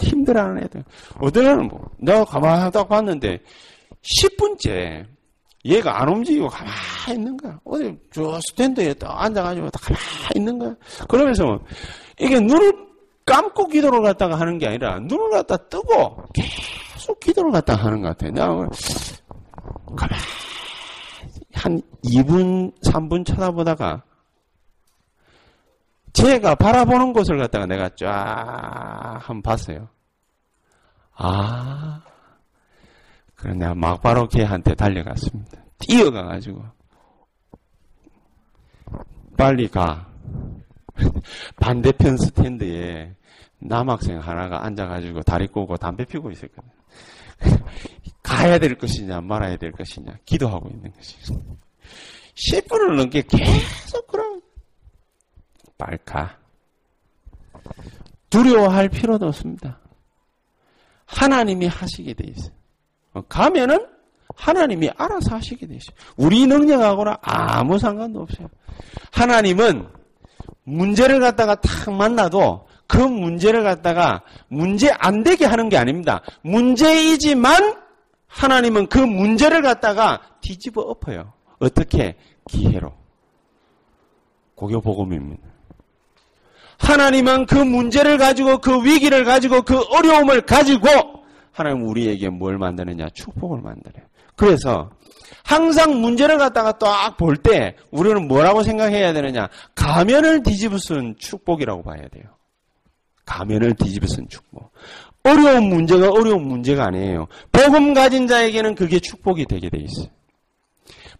힘들어하는 0.00 0.64
애들. 0.64 0.84
어떤 1.20 1.46
애는 1.46 1.68
뭐, 1.68 1.80
내가 1.98 2.24
가만히 2.24 2.70
딱 2.70 2.88
봤는데, 2.88 3.40
10분째 4.02 5.06
얘가 5.64 6.00
안 6.00 6.08
움직이고 6.08 6.48
가만히 6.48 6.74
있는 7.18 7.36
거야. 7.36 7.58
어디 7.64 7.96
저 8.12 8.38
스탠드에 8.48 8.94
딱 8.94 9.22
앉아가지고 9.22 9.70
딱 9.70 9.80
가만히 9.80 10.02
있는 10.36 10.58
거야. 10.58 10.74
그러면서 11.08 11.58
이게 12.18 12.38
눈을 12.40 12.72
감고 13.26 13.66
기도를 13.68 14.00
갖다가 14.02 14.38
하는 14.40 14.58
게 14.58 14.66
아니라 14.66 15.00
눈을 15.00 15.30
갖다 15.30 15.56
뜨고 15.56 16.22
계속 16.32 17.20
기도를 17.20 17.50
갖다가 17.50 17.84
하는 17.84 18.00
것 18.00 18.08
같아. 18.08 18.30
내가 18.30 18.46
가만히 19.96 20.22
한 21.54 21.82
2분, 22.04 22.72
3분 22.82 23.26
쳐다보다가 23.26 24.02
제가 26.18 26.56
바라보는 26.56 27.12
곳을 27.12 27.38
갖다가 27.38 27.66
내가 27.66 27.88
쫙 27.94 29.18
한번 29.20 29.42
봤어요. 29.42 29.88
아, 31.14 32.00
내가 33.44 33.74
막바로 33.74 34.26
걔한테 34.26 34.74
달려갔습니다. 34.74 35.62
뛰어가가지고 35.78 36.64
빨리 39.36 39.68
가. 39.68 40.08
반대편 41.60 42.16
스탠드에 42.16 43.14
남학생 43.60 44.18
하나가 44.18 44.64
앉아가지고 44.64 45.22
다리 45.22 45.46
꼬고 45.46 45.76
담배 45.76 46.04
피고 46.04 46.32
있었거든. 46.32 46.68
가야 48.24 48.58
될 48.58 48.76
것이냐 48.76 49.20
말아야 49.20 49.56
될 49.56 49.70
것이냐 49.70 50.18
기도하고 50.24 50.68
있는 50.70 50.92
것이 50.92 51.16
10분을 52.34 52.96
넘게 52.96 53.22
계속 53.22 54.04
그럼 54.08 54.27
빨까 55.78 56.36
두려워할 58.30 58.88
필요도 58.88 59.26
없습니다. 59.28 59.78
하나님이 61.06 61.66
하시게 61.66 62.12
돼 62.14 62.24
있어요. 62.28 62.52
어, 63.14 63.22
가면은 63.22 63.86
하나님이 64.36 64.90
알아서 64.96 65.36
하시게 65.36 65.66
돼 65.66 65.76
있어요. 65.76 65.96
우리 66.16 66.46
능력하고는 66.46 67.14
아무 67.22 67.78
상관도 67.78 68.20
없어요. 68.20 68.48
하나님은 69.12 69.88
문제를 70.64 71.20
갖다가 71.20 71.54
탁 71.54 71.90
만나도 71.92 72.68
그 72.86 72.98
문제를 72.98 73.62
갖다가 73.62 74.22
문제 74.48 74.90
안 74.90 75.22
되게 75.22 75.46
하는 75.46 75.68
게 75.68 75.76
아닙니다. 75.76 76.22
문제이지만 76.42 77.76
하나님은 78.26 78.88
그 78.88 78.98
문제를 78.98 79.62
갖다가 79.62 80.20
뒤집어 80.40 80.82
엎어요. 80.82 81.32
어떻게? 81.58 82.16
기회로. 82.48 82.92
고교 84.54 84.80
복음입니다. 84.80 85.47
하나님은 86.78 87.46
그 87.46 87.56
문제를 87.56 88.18
가지고 88.18 88.58
그 88.58 88.82
위기를 88.84 89.24
가지고 89.24 89.62
그 89.62 89.78
어려움을 89.90 90.42
가지고 90.42 90.88
하나님 91.52 91.88
우리에게 91.88 92.28
뭘 92.28 92.56
만드느냐? 92.56 93.08
축복을 93.14 93.60
만들어요. 93.60 94.04
그래서 94.36 94.90
항상 95.42 96.00
문제를 96.00 96.38
갖다가 96.38 96.78
딱 96.78 97.16
볼 97.16 97.36
때 97.36 97.74
우리는 97.90 98.28
뭐라고 98.28 98.62
생각해야 98.62 99.12
되느냐? 99.12 99.48
가면을 99.74 100.42
뒤집어 100.42 100.78
쓴 100.78 101.16
축복이라고 101.18 101.82
봐야 101.82 102.02
돼요. 102.08 102.24
가면을 103.24 103.74
뒤집어 103.74 104.06
쓴 104.06 104.28
축복. 104.28 104.72
어려운 105.24 105.64
문제가 105.68 106.10
어려운 106.10 106.46
문제가 106.46 106.86
아니에요. 106.86 107.26
복음 107.50 107.92
가진 107.92 108.26
자에게는 108.26 108.74
그게 108.76 108.98
축복이 109.00 109.46
되게 109.46 109.68
돼 109.68 109.78
있어요. 109.78 110.08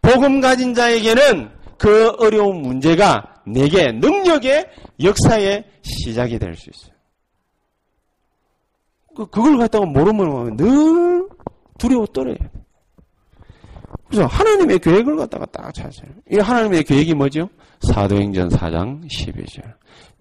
복음 0.01 0.41
가진 0.41 0.73
자에게는 0.73 1.51
그 1.79 2.11
어려운 2.19 2.63
문제가 2.63 3.35
내게 3.47 3.93
능력의 3.93 4.67
역사의 5.03 5.65
시작이 5.83 6.39
될 6.39 6.55
수 6.57 6.71
있어요. 6.71 6.95
그, 9.17 9.27
그걸 9.27 9.59
갖다가 9.59 9.85
모르면 9.87 10.57
늘 10.57 11.29
두려워 11.79 12.07
떨어야 12.07 12.35
돼. 12.37 12.51
그래서 14.09 14.27
하나님의 14.27 14.79
계획을 14.79 15.17
갖다가 15.17 15.47
딱 15.47 15.73
찾아요. 15.75 16.11
이 16.31 16.39
하나님의 16.39 16.85
계획이 16.85 17.15
뭐죠? 17.15 17.49
사도행전 17.81 18.49
4장 18.49 19.07
12절. 19.09 19.63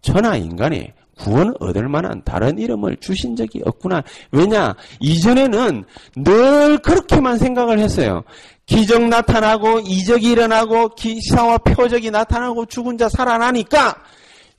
천하 0.02 0.36
인간이 0.36 0.92
구원 1.18 1.54
얻을 1.60 1.88
만한 1.90 2.22
다른 2.24 2.58
이름을 2.60 2.98
주신 2.98 3.36
적이 3.36 3.62
없구나. 3.66 4.04
왜냐? 4.32 4.76
이전에는 5.00 5.84
늘 6.18 6.78
그렇게만 6.80 7.38
생각을 7.38 7.80
했어요. 7.80 8.24
기적 8.66 9.04
나타나고 9.08 9.80
이적이 9.80 10.32
일어나고 10.32 10.90
기사와 10.90 11.58
표적이 11.60 12.12
나타나고 12.12 12.66
죽은 12.66 12.98
자 12.98 13.10
살아나니까 13.10 13.96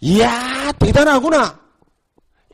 이야 0.01 0.73
대단하구나. 0.79 1.59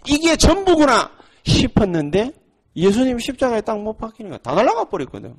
이게 0.07 0.37
전부구나 0.37 1.11
싶었는데 1.45 2.33
예수님 2.77 3.19
십자가에 3.19 3.61
딱 3.61 3.79
못 3.79 3.97
박히니까 3.97 4.39
다 4.39 4.55
날아가 4.55 4.85
버렸거든. 4.85 5.35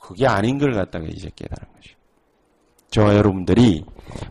그게 0.00 0.26
아닌 0.26 0.58
걸 0.58 0.72
갖다가 0.72 1.06
이제 1.08 1.30
깨달은 1.34 1.68
거죠. 1.74 1.94
저와 2.90 3.14
여러분들이 3.16 3.84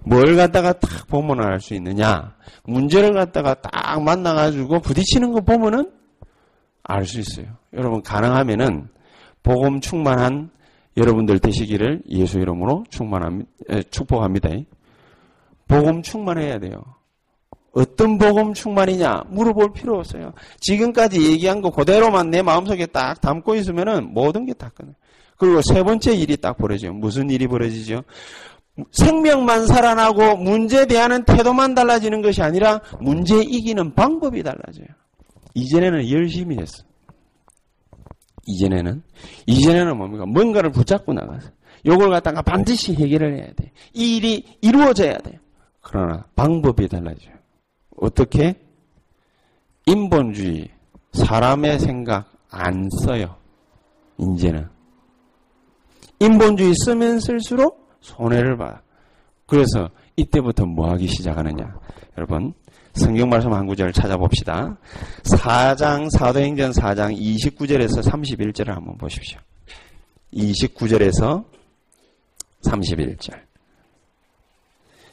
뭘 0.04 0.36
갖다가 0.36 0.74
딱 0.74 1.08
보면 1.08 1.42
알 1.42 1.62
수 1.62 1.74
있느냐? 1.76 2.36
문제를 2.66 3.14
갖다가 3.14 3.54
딱 3.54 4.02
만나가지고 4.04 4.80
부딪히는 4.82 5.32
거 5.32 5.42
보면은 5.42 5.92
알 6.84 7.06
수 7.06 7.20
있어요. 7.20 7.46
여러분 7.74 8.02
가능하면은 8.02 8.90
복음 9.44 9.80
충만한 9.80 10.50
여러분들 10.98 11.40
되시기를 11.40 12.02
예수 12.10 12.40
이름으로 12.40 12.84
충만합 12.90 13.46
축복합니다. 13.92 14.50
복음 15.70 16.02
충만해야 16.02 16.60
돼요. 16.60 16.84
어떤 17.72 18.18
복음 18.18 18.54
충만이냐 18.54 19.24
물어볼 19.30 19.72
필요 19.74 19.98
없어요. 19.98 20.34
지금까지 20.60 21.32
얘기한 21.32 21.62
거 21.62 21.70
그대로만 21.70 22.32
내 22.32 22.42
마음속에 22.42 22.88
딱 22.88 23.22
담고 23.22 23.56
있으면은 23.56 24.12
모든 24.14 24.46
게 24.46 24.54
다 24.54 24.70
끝나요. 24.70 24.96
그리고 25.38 25.62
세 25.62 25.84
번째 25.84 26.14
일이 26.14 26.36
딱 26.36 26.58
벌어져요. 26.58 26.92
무슨 26.94 27.30
일이 27.30 27.48
벌어지죠? 27.48 28.04
생명만 28.92 29.68
살아나고 29.68 30.38
문제 30.38 30.86
대하는 30.86 31.24
태도만 31.24 31.76
달라지는 31.76 32.22
것이 32.22 32.42
아니라 32.42 32.82
문제 33.00 33.40
이기는 33.40 33.94
방법이 33.94 34.42
달라져요. 34.44 34.88
이전에는 35.54 36.10
열심히 36.10 36.58
했어. 36.58 36.84
이전에는 38.46 39.04
이전에는 39.46 39.98
뭡니까? 39.98 40.26
뭔가를 40.26 40.72
붙잡고 40.72 41.14
나가서 41.14 41.50
요걸 41.86 42.10
갖다가 42.10 42.42
반드시 42.42 42.96
해결을 42.96 43.38
해야 43.38 43.48
돼. 43.54 43.72
이 43.94 44.18
일이 44.18 44.44
이루어져야 44.62 45.18
돼. 45.20 45.40
그러나 45.90 46.24
방법이 46.36 46.88
달라져요. 46.88 47.34
어떻게? 47.98 48.56
인본주의 49.86 50.70
사람의 51.14 51.80
생각 51.80 52.32
안 52.52 52.88
써요. 53.04 53.36
이제는 54.20 54.68
인본주의 56.20 56.74
쓰면 56.86 57.20
쓸수록 57.20 57.90
손해를 58.02 58.58
봐. 58.58 58.82
그래서 59.48 59.90
이때부터 60.16 60.66
뭐 60.66 60.92
하기 60.92 61.08
시작하느냐? 61.08 61.76
여러분, 62.18 62.54
성경 62.94 63.30
말씀 63.30 63.52
한 63.54 63.66
구절을 63.66 63.94
찾아봅시다. 63.94 64.78
4장, 65.24 66.10
사도행전 66.12 66.72
4장 66.72 67.18
29절에서 67.18 68.04
31절을 68.04 68.68
한번 68.68 68.96
보십시오. 68.98 69.40
29절에서 70.34 71.46
31절. 72.62 73.49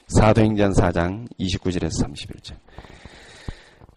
사도행전 0.08 0.72
4장 0.72 1.26
29절에서 1.40 2.04
31절. 2.04 2.54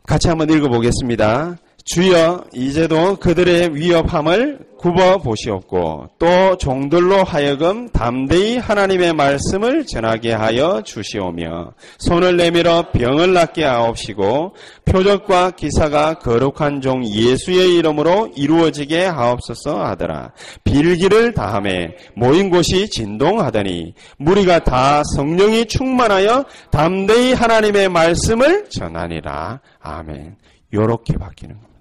같이 0.08 0.28
한번 0.28 0.50
읽어보겠습니다. 0.50 1.58
주여 1.90 2.44
이제도 2.54 3.16
그들의 3.16 3.74
위협함을 3.74 4.60
굽어 4.78 5.18
보시옵고 5.18 6.10
또 6.20 6.56
종들로 6.58 7.24
하여금 7.24 7.90
담대히 7.90 8.60
하나님의 8.60 9.14
말씀을 9.14 9.88
전하게 9.88 10.34
하여 10.34 10.84
주시오며 10.86 11.74
손을 11.98 12.38
내밀어 12.38 12.92
병을 12.92 13.34
낫게 13.34 13.64
하옵시고 13.64 14.54
표적과 14.86 15.52
기사가 15.52 16.20
거룩한 16.20 16.82
종 16.82 17.04
예수의 17.04 17.78
이름으로 17.78 18.34
이루어지게 18.36 19.06
하옵소서 19.06 19.84
하더라. 19.84 20.34
빌기를 20.64 21.34
다함에 21.34 21.96
모인 22.16 22.52
곳이 22.52 22.88
진동하더니 22.92 23.96
무리가 24.20 24.60
다 24.60 25.02
성령이 25.16 25.66
충만하여 25.66 26.46
담대히 26.70 27.34
하나님의 27.34 27.90
말씀을 27.90 28.70
전하니라. 28.70 29.60
아멘. 29.80 30.38
요렇게 30.72 31.18
바뀌는 31.18 31.56
겁니다. 31.56 31.79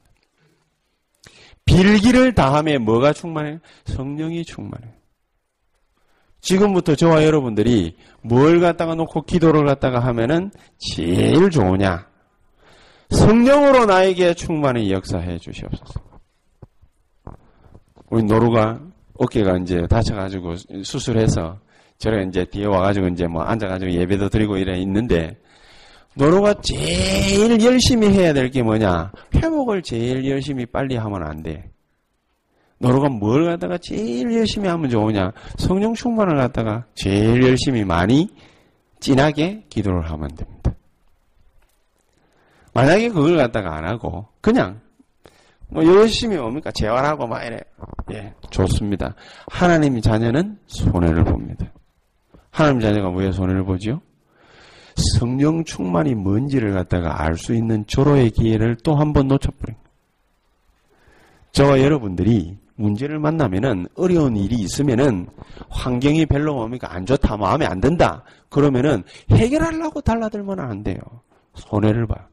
빌기를 1.69 2.35
다함에 2.35 2.79
뭐가 2.79 3.13
충만해요? 3.13 3.59
성령이 3.85 4.45
충만해요. 4.45 4.93
지금부터 6.41 6.95
저와 6.95 7.25
여러분들이 7.25 7.97
뭘 8.23 8.61
갖다가 8.61 8.95
놓고 8.95 9.23
기도를 9.23 9.67
갖다가 9.67 10.01
하면은 10.01 10.51
제일 10.79 11.51
좋으냐? 11.51 12.07
성령으로 13.11 13.85
나에게 13.87 14.35
충만히 14.35 14.91
역사해 14.91 15.39
주시옵소서. 15.39 16.01
우리 18.11 18.23
노루가 18.23 18.81
어깨가 19.15 19.59
이제 19.59 19.87
다쳐가지고 19.89 20.55
수술해서 20.85 21.59
저래 21.99 22.25
이제 22.25 22.45
뒤에 22.45 22.67
와가지고 22.67 23.09
이제 23.09 23.27
뭐 23.27 23.43
앉아가지고 23.43 23.91
예배도 23.91 24.29
드리고 24.29 24.57
이래 24.57 24.79
있는데 24.79 25.39
노루가 26.19 26.55
제일 26.63 27.63
열심히 27.65 28.09
해야 28.09 28.33
될 28.33 28.51
게 28.51 28.63
뭐냐? 28.63 29.13
회복을 29.37 29.83
제일 29.83 30.29
열심히 30.29 30.67
빨리 30.67 30.97
하면 30.97 31.23
안 31.23 31.43
돼. 31.45 31.71
노루가 32.79 33.09
뭘 33.09 33.45
갖다가 33.45 33.79
제일 33.79 34.33
열심히 34.37 34.69
하면 34.69 34.91
좋으냐? 34.91 35.33
성령 35.59 35.95
충만을 35.95 36.37
갖다가 36.37 36.87
제일 36.95 37.43
열심히 37.45 37.85
많이 37.85 38.29
진하게 39.01 39.65
기도를 39.69 40.11
하면 40.11 40.29
됩니다. 40.35 40.73
만약에 42.75 43.09
그걸 43.11 43.37
갖다가 43.37 43.77
안 43.77 43.85
하고 43.85 44.27
그냥 44.41 44.81
뭐 45.69 45.85
열심히 45.85 46.37
뭡니까 46.37 46.71
재활하고 46.73 47.27
막 47.29 47.45
이래 47.45 47.61
예 48.13 48.35
좋습니다. 48.51 49.15
하나님의 49.53 50.03
자녀는 50.03 50.59
손해를 50.67 51.25
봅니다. 51.25 51.67
하나님 52.51 52.81
자녀가 52.81 53.11
왜 53.11 53.31
손해를 53.31 53.65
보지요? 53.65 54.01
성령 54.99 55.65
충만이 55.65 56.15
뭔지를 56.15 56.73
갖다가 56.73 57.23
알 57.23 57.37
수 57.37 57.55
있는 57.55 57.87
조로의 57.87 58.31
기회를 58.31 58.77
또 58.83 58.97
한 58.97 59.13
번 59.13 59.29
놓쳐버린. 59.29 59.77
저와 61.53 61.81
여러분들이 61.81 62.57
문제를 62.77 63.19
만나면은 63.19 63.87
어려운 63.97 64.37
일이 64.37 64.57
있으면은 64.57 65.27
환경이 65.69 66.27
별로 66.27 66.55
뭡니까 66.55 66.93
안 66.93 67.05
좋다 67.07 67.37
마음에 67.37 67.67
안 67.67 67.81
든다 67.81 68.23
그러면은 68.49 69.03
해결하려고 69.31 70.01
달라들면 70.01 70.61
안 70.61 70.83
돼요. 70.85 70.99
손해를 71.55 72.07
봐요. 72.07 72.25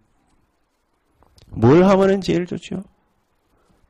뭘 1.49 1.83
하면은 1.83 2.21
제일 2.21 2.45
좋죠? 2.45 2.83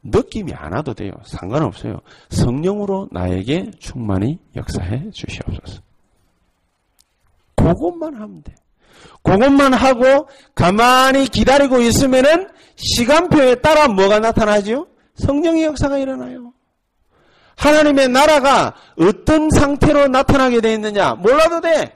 느낌이 0.04 0.54
안 0.54 0.72
와도 0.74 0.94
돼요. 0.94 1.12
상관없어요. 1.26 2.00
성령으로 2.30 3.10
나에게 3.12 3.72
충만히 3.80 4.38
역사해 4.56 5.10
주시옵소서. 5.12 5.82
그것만 7.56 8.14
하면 8.16 8.44
돼 8.44 8.54
그것만 9.24 9.74
하고 9.74 10.28
가만히 10.54 11.28
기다리고 11.28 11.80
있으면은 11.82 12.48
시간표에 12.76 13.56
따라 13.56 13.88
뭐가 13.88 14.20
나타나죠? 14.20 14.88
성령의 15.16 15.64
역사가 15.64 15.98
일어나요. 15.98 16.54
하나님의 17.58 18.10
나라가 18.10 18.74
어떤 19.00 19.50
상태로 19.50 20.08
나타나게 20.08 20.62
되어 20.62 20.74
있느냐 20.74 21.16
몰라도 21.16 21.62
돼. 21.62 21.96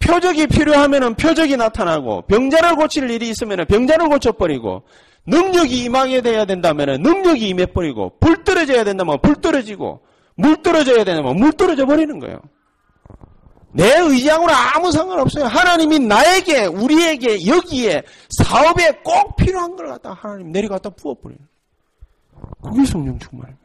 표적이 0.00 0.46
필요하면 0.46 1.14
표적이 1.16 1.56
나타나고 1.56 2.22
병자를 2.22 2.76
고칠 2.76 3.10
일이 3.10 3.30
있으면 3.30 3.66
병자를 3.66 4.08
고쳐버리고 4.08 4.84
능력이 5.26 5.84
임하게 5.84 6.22
돼야 6.22 6.44
된다면 6.44 7.02
능력이 7.02 7.48
임해버리고 7.48 8.18
불 8.20 8.44
떨어져야 8.44 8.84
된다면 8.84 9.18
불 9.20 9.34
떨어지고 9.36 10.00
물 10.36 10.62
떨어져야 10.62 11.04
된다면 11.04 11.36
물 11.36 11.52
떨어져 11.52 11.84
버리는 11.84 12.18
거예요. 12.18 12.40
내 13.72 13.98
의지하고는 13.98 14.54
아무 14.54 14.90
상관없어요. 14.90 15.44
하나님이 15.44 15.98
나에게, 16.00 16.66
우리에게, 16.66 17.46
여기에, 17.46 18.02
사업에 18.30 18.90
꼭 19.04 19.36
필요한 19.36 19.76
걸 19.76 19.88
갖다 19.88 20.12
하나님 20.14 20.52
내려갖다 20.52 20.90
부어버려요. 20.90 21.38
그게 22.62 22.84
성령 22.86 23.18
충만입니다. 23.18 23.62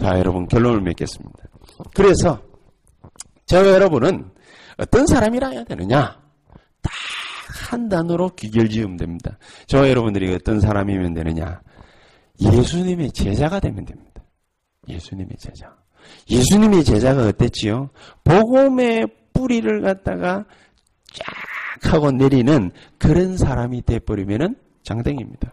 자, 0.00 0.18
여러분, 0.18 0.48
결론을 0.48 0.80
맺겠습니다. 0.80 1.38
그래서, 1.94 2.40
저와 3.46 3.66
여러분은 3.66 4.30
어떤 4.78 5.06
사람이라 5.06 5.48
해야 5.48 5.64
되느냐? 5.64 6.20
딱 6.80 6.92
한 7.72 7.88
단어로 7.88 8.34
귀결 8.34 8.68
지으면 8.68 8.98
됩니다. 8.98 9.38
저와 9.66 9.88
여러분들이 9.88 10.32
어떤 10.34 10.60
사람이면 10.60 11.14
되느냐? 11.14 11.62
예수님의 12.38 13.12
제자가 13.12 13.60
되면 13.60 13.86
됩니다. 13.86 14.22
예수님의 14.88 15.36
제자. 15.38 15.74
예수님의 16.30 16.84
제자가 16.84 17.26
어땠지요? 17.28 17.90
복음의 18.24 19.06
뿌리를 19.32 19.80
갖다가 19.80 20.44
쫙 21.12 21.92
하고 21.92 22.10
내리는 22.10 22.70
그런 22.98 23.36
사람이 23.36 23.82
돼버리면은 23.82 24.56
장땡입니다. 24.82 25.52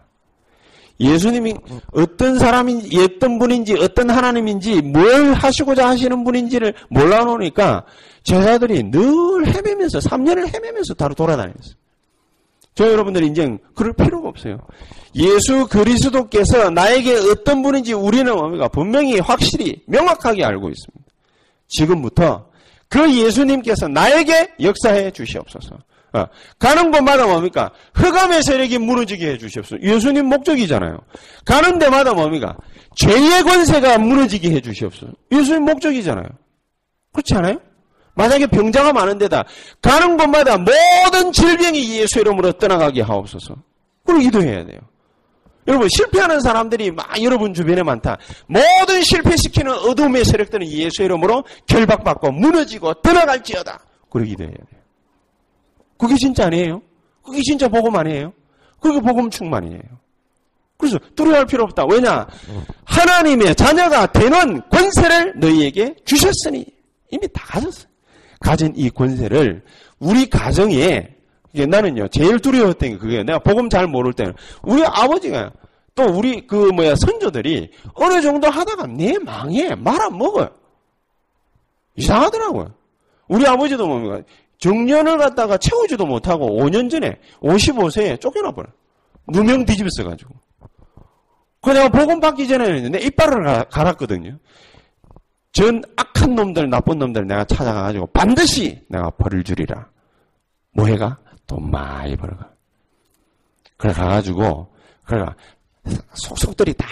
예수님이 1.00 1.54
어떤 1.92 2.38
사람인지, 2.38 2.98
어떤 3.00 3.38
분인지, 3.38 3.74
어떤 3.78 4.10
하나님인지, 4.10 4.82
뭘 4.82 5.32
하시고자 5.32 5.88
하시는 5.88 6.22
분인지를 6.24 6.74
몰라놓으니까 6.90 7.86
제자들이 8.22 8.90
늘 8.90 9.00
헤매면서, 9.46 9.98
3년을 9.98 10.54
헤매면서 10.54 10.94
다로 10.94 11.14
돌아다녔어요. 11.14 11.79
저 12.74 12.90
여러분들 12.90 13.22
인정 13.22 13.58
그럴 13.74 13.92
필요가 13.92 14.28
없어요. 14.28 14.58
예수 15.14 15.66
그리스도께서 15.68 16.70
나에게 16.70 17.14
어떤 17.30 17.62
분인지 17.62 17.92
우리는 17.92 18.34
뭡니까? 18.34 18.68
분명히 18.68 19.18
확실히 19.18 19.82
명확하게 19.86 20.44
알고 20.44 20.68
있습니다. 20.68 21.04
지금부터 21.68 22.50
그 22.88 23.16
예수님께서 23.16 23.88
나에게 23.88 24.52
역사해 24.60 25.10
주시옵소서. 25.12 25.76
어, 26.12 26.26
가는 26.58 26.90
곳마다 26.90 27.24
뭡니까? 27.26 27.70
흑암의 27.94 28.42
세력이 28.42 28.78
무너지게 28.78 29.32
해 29.32 29.38
주시옵소서. 29.38 29.80
예수님 29.82 30.26
목적이잖아요. 30.26 30.98
가는 31.44 31.78
데마다 31.78 32.12
뭡니까? 32.12 32.56
죄의 32.96 33.44
권세가 33.44 33.98
무너지게 33.98 34.50
해 34.50 34.60
주시옵소서. 34.60 35.12
예수님 35.30 35.64
목적이잖아요. 35.64 36.26
그렇지 37.12 37.34
않아요? 37.34 37.60
만약에 38.14 38.46
병자가 38.46 38.92
많은 38.92 39.18
데다 39.18 39.44
가는 39.80 40.16
곳마다 40.16 40.56
모든 40.58 41.32
질병이 41.32 41.98
예수 41.98 42.20
이름으로 42.20 42.52
떠나가게 42.52 43.02
하옵소서. 43.02 43.54
그걸 44.04 44.22
기도해야 44.22 44.64
돼요. 44.64 44.78
여러분 45.66 45.88
실패하는 45.90 46.40
사람들이 46.40 46.90
막 46.90 47.22
여러분 47.22 47.54
주변에 47.54 47.82
많다. 47.82 48.18
모든 48.46 49.02
실패시키는 49.02 49.72
어둠의 49.72 50.24
세력들은 50.24 50.66
예수 50.66 51.02
이름으로 51.02 51.44
결박받고 51.66 52.32
무너지고 52.32 52.94
떠나갈지어다. 52.94 53.78
그걸 54.04 54.24
기도해야 54.26 54.52
돼요. 54.54 54.80
그게 55.96 56.14
진짜 56.16 56.46
아니에요? 56.46 56.82
그게 57.22 57.40
진짜 57.42 57.68
복음 57.68 57.94
아니에요? 57.94 58.32
그게 58.80 58.98
복음 59.00 59.30
충만이에요. 59.30 59.82
그래서 60.78 60.98
두려워할 61.14 61.44
필요 61.46 61.64
없다. 61.64 61.84
왜냐? 61.84 62.26
하나님의 62.84 63.54
자녀가 63.54 64.06
되는 64.06 64.62
권세를 64.70 65.34
너희에게 65.36 65.94
주셨으니 66.06 66.64
이미 67.10 67.28
다 67.32 67.44
가졌어요. 67.46 67.89
가진 68.40 68.72
이 68.74 68.90
권세를 68.90 69.62
우리 69.98 70.28
가정에 70.28 71.08
이게 71.52 71.66
나는요 71.66 72.08
제일 72.08 72.40
두려웠던 72.40 72.90
게 72.90 72.96
그게 72.98 73.22
내가 73.22 73.38
복음 73.38 73.68
잘 73.68 73.86
모를 73.86 74.12
때는. 74.12 74.34
우리 74.62 74.84
아버지가 74.84 75.52
또 75.94 76.04
우리 76.04 76.46
그 76.46 76.54
뭐야 76.56 76.94
선조들이 76.96 77.70
어느 77.94 78.20
정도 78.22 78.48
하다가 78.48 78.86
내 78.86 79.18
망해 79.18 79.74
말안 79.74 80.16
먹어요 80.16 80.48
이상하더라고요. 81.96 82.72
우리 83.28 83.46
아버지도 83.46 83.86
뭡니까? 83.86 84.22
정년을 84.58 85.18
갖다가 85.18 85.56
채우지도 85.56 86.06
못하고 86.06 86.46
5년 86.60 86.90
전에 86.90 87.18
55세에 87.40 88.20
쫓겨나 88.20 88.52
버려 88.52 88.68
누명 89.28 89.64
뒤집어 89.64 89.88
가지고. 90.04 90.34
그 91.62 91.70
내가 91.70 91.88
복음 91.88 92.20
받기 92.20 92.48
전에는 92.48 92.92
내 92.92 92.98
이빨을 93.00 93.66
갈았거든요 93.66 94.38
전 95.52 95.82
악한 95.96 96.34
놈들, 96.34 96.70
나쁜 96.70 96.98
놈들 96.98 97.26
내가 97.26 97.44
찾아가가지고 97.44 98.06
반드시 98.08 98.84
내가 98.88 99.10
벌을 99.10 99.42
주리라. 99.42 99.88
뭐해가? 100.72 101.18
돈 101.46 101.70
많이 101.70 102.16
벌어가. 102.16 102.50
그래 103.76 103.92
가가지고, 103.92 104.72
그래 105.04 105.24
가 105.24 105.34
속속들이 106.14 106.74
다 106.74 106.86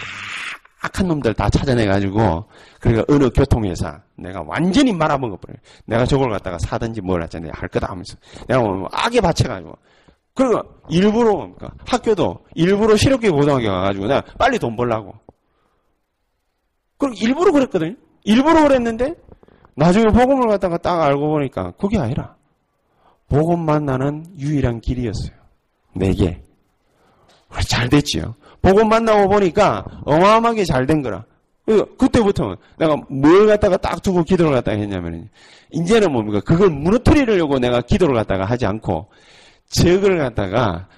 악한 0.80 1.06
놈들 1.06 1.34
다 1.34 1.48
찾아내가지고, 1.48 2.48
그러니까 2.80 3.04
어느 3.08 3.30
교통회사, 3.30 4.00
내가 4.16 4.42
완전히 4.42 4.92
말아먹어버려. 4.92 5.56
내가 5.84 6.04
저걸 6.04 6.30
갖다가 6.30 6.58
사든지 6.58 7.00
뭘 7.00 7.22
하든지 7.22 7.50
할 7.52 7.68
거다 7.68 7.88
하면서. 7.90 8.16
내가 8.48 8.60
뭐 8.60 8.88
악에 8.92 9.20
받쳐가지고. 9.20 9.76
그러니까 10.34 10.62
일부러, 10.88 11.34
그러니까 11.36 11.72
학교도 11.86 12.46
일부러 12.54 12.96
실업계 12.96 13.30
고등학교 13.30 13.66
가가지고 13.68 14.06
내가 14.06 14.22
빨리 14.36 14.58
돈 14.58 14.76
벌라고. 14.76 15.14
그럼 16.96 17.14
일부러 17.16 17.52
그랬거든요. 17.52 17.94
일부러 18.28 18.62
그랬는데 18.62 19.14
나중에 19.74 20.04
복음을 20.06 20.48
갖다가 20.48 20.76
딱 20.76 21.00
알고 21.00 21.28
보니까 21.28 21.72
그게 21.78 21.98
아니라 21.98 22.36
복음 23.28 23.64
만 23.64 23.86
나는 23.86 24.26
유일한 24.38 24.80
길이었어요. 24.80 25.36
내게. 25.94 26.42
잘 27.66 27.88
됐지요. 27.88 28.34
복음 28.60 28.88
만나고 28.90 29.28
보니까 29.28 29.84
어마어마하게 30.04 30.64
잘 30.64 30.86
된 30.86 31.00
거라. 31.00 31.24
그때부터 31.98 32.56
내가 32.78 32.96
뭘 33.08 33.46
갖다가 33.46 33.76
딱 33.78 34.02
두고 34.02 34.24
기도를 34.24 34.52
갖다가 34.52 34.78
했냐면 34.78 35.28
이제는 35.70 36.12
뭡니까? 36.12 36.40
그걸 36.40 36.70
무너뜨리려고 36.70 37.58
내가 37.58 37.80
기도를 37.80 38.14
갖다가 38.14 38.44
하지 38.44 38.66
않고 38.66 39.08
적을 39.68 40.18
갖다가 40.18 40.88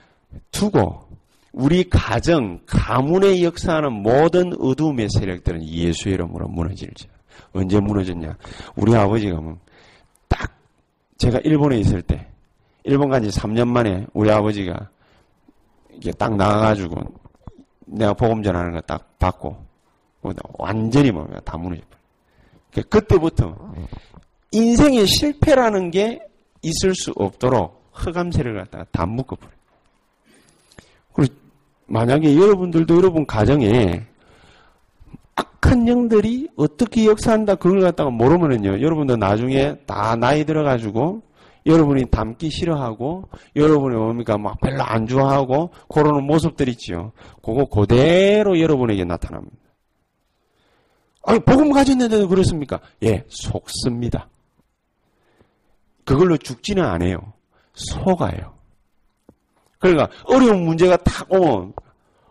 두고 0.50 1.08
우리 1.52 1.88
가정, 1.88 2.60
가문의 2.66 3.44
역사하는 3.44 3.92
모든 3.92 4.52
어둠의 4.60 5.08
세력들은 5.10 5.66
예수의 5.66 6.14
이름으로 6.14 6.48
무너질지. 6.48 7.08
언제 7.52 7.80
무너졌냐? 7.80 8.36
우리 8.76 8.94
아버지가 8.94 9.40
뭐딱 9.40 10.52
제가 11.18 11.38
일본에 11.40 11.78
있을 11.78 12.02
때 12.02 12.26
일본 12.84 13.10
간지 13.10 13.28
3년 13.28 13.68
만에 13.68 14.06
우리 14.12 14.30
아버지가 14.30 14.88
이게 15.92 16.12
딱 16.12 16.34
나가가지고 16.36 16.96
내가 17.86 18.14
복음 18.14 18.42
전하는 18.42 18.72
거 18.72 18.80
딱 18.82 19.18
받고 19.18 19.64
완전히 20.58 21.10
뭐다 21.10 21.56
무너져 21.56 21.82
버려. 22.72 22.84
그때부터 22.88 23.74
인생의 24.52 25.06
실패라는 25.06 25.90
게 25.90 26.20
있을 26.62 26.94
수 26.94 27.12
없도록 27.16 27.80
흑암세를 27.92 28.54
갖다가 28.54 28.84
다 28.92 29.06
묶어버려. 29.06 29.50
그리고 31.12 31.34
만약에 31.86 32.36
여러분들도 32.36 32.96
여러분 32.96 33.26
가정에 33.26 34.06
악한 35.70 35.86
영들이 35.86 36.48
어떻게 36.56 37.06
역사한다 37.06 37.54
그걸 37.54 37.80
갖다가 37.80 38.10
모르면은요 38.10 38.80
여러분도 38.80 39.16
나중에 39.16 39.76
다 39.86 40.16
나이 40.16 40.44
들어가지고 40.44 41.22
여러분이 41.64 42.06
닮기 42.10 42.50
싫어하고 42.50 43.28
여러분이 43.54 43.94
뭡니까 43.94 44.36
막 44.36 44.58
별로 44.60 44.82
안 44.82 45.06
좋아하고 45.06 45.70
그러는 45.88 46.24
모습들 46.24 46.68
있지요. 46.70 47.12
그거 47.42 47.66
그대로 47.66 48.58
여러분에게 48.58 49.04
나타납니다. 49.04 49.56
아니 51.22 51.38
복음 51.40 51.70
가졌는데도 51.70 52.28
그렇습니까? 52.28 52.80
예, 53.02 53.24
속습니다. 53.28 54.28
그걸로 56.04 56.38
죽지는 56.38 56.82
않아요. 56.82 57.34
속아요. 57.74 58.54
그러니까 59.78 60.08
어려운 60.24 60.64
문제가 60.64 60.96
탁 60.96 61.30
오면 61.30 61.74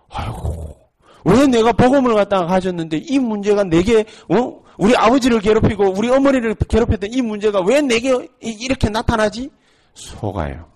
아이고 0.09 0.78
왜 1.25 1.47
내가 1.47 1.71
복음을 1.71 2.13
갖다가 2.15 2.45
가졌는데 2.47 2.97
이 2.97 3.19
문제가 3.19 3.63
내게 3.63 4.05
어? 4.29 4.61
우리 4.77 4.95
아버지를 4.95 5.41
괴롭히고 5.41 5.93
우리 5.97 6.09
어머니를 6.09 6.55
괴롭혔던 6.55 7.11
이 7.11 7.21
문제가 7.21 7.61
왜 7.61 7.81
내게 7.81 8.15
이렇게 8.41 8.89
나타나지? 8.89 9.49
속아요. 9.93 10.69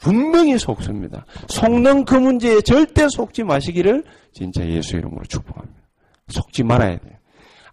분명히 0.00 0.58
속습니다. 0.58 1.24
속는 1.48 2.04
그 2.04 2.14
문제에 2.14 2.60
절대 2.62 3.06
속지 3.08 3.44
마시기를 3.44 4.04
진짜 4.32 4.66
예수 4.66 4.96
이름으로 4.96 5.24
축복합니다. 5.24 5.80
속지 6.28 6.62
말아야 6.62 6.98
돼요. 6.98 7.12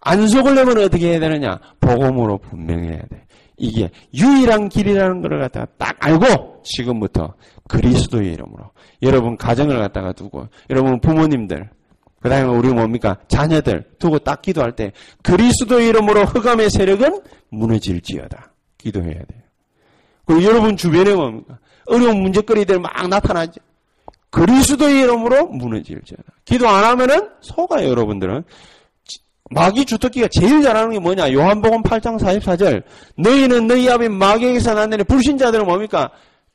안 0.00 0.26
속으려면 0.28 0.78
어떻게 0.78 1.10
해야 1.10 1.20
되느냐? 1.20 1.58
복음으로 1.80 2.38
분명해야 2.38 2.98
돼. 2.98 3.26
이게 3.58 3.90
유일한 4.14 4.68
길이라는 4.68 5.20
것을 5.20 5.38
갖다가 5.40 5.66
딱 5.76 5.96
알고 6.00 6.62
지금부터 6.64 7.34
그리스도의 7.68 8.32
이름으로 8.32 8.70
여러분 9.02 9.36
가정을 9.36 9.78
갖다가 9.78 10.12
두고 10.12 10.48
여러분 10.70 11.00
부모님들 11.00 11.68
그 12.20 12.28
다음에 12.28 12.48
우리 12.48 12.72
뭡니까 12.72 13.16
자녀들 13.28 13.84
두고 13.98 14.20
딱 14.20 14.42
기도할 14.42 14.72
때 14.72 14.92
그리스도의 15.22 15.88
이름으로 15.88 16.24
흑암의 16.24 16.70
세력은 16.70 17.20
무너질지어다 17.50 18.52
기도해야 18.78 19.14
돼요. 19.14 19.42
그리고 20.24 20.42
여러분 20.44 20.76
주변에 20.76 21.14
뭡니까 21.14 21.58
어려운 21.86 22.20
문제거리들 22.22 22.80
막 22.80 23.08
나타나죠. 23.08 23.60
그리스도의 24.30 25.00
이름으로 25.02 25.48
무너질지어다. 25.48 26.24
기도 26.44 26.68
안 26.68 26.84
하면은 26.84 27.30
속아요 27.40 27.88
여러분들은 27.88 28.44
마귀 29.50 29.84
주특기가 29.84 30.28
제일 30.30 30.62
잘하는 30.62 30.92
게 30.92 30.98
뭐냐? 30.98 31.32
요한복음 31.32 31.82
8장 31.82 32.18
44절. 32.18 32.82
너희는 33.16 33.66
너희 33.66 33.88
아비 33.88 34.08
마귀에게서 34.08 34.74
났느니 34.74 35.04
불신자들은 35.04 35.64
뭡니까? 35.64 36.10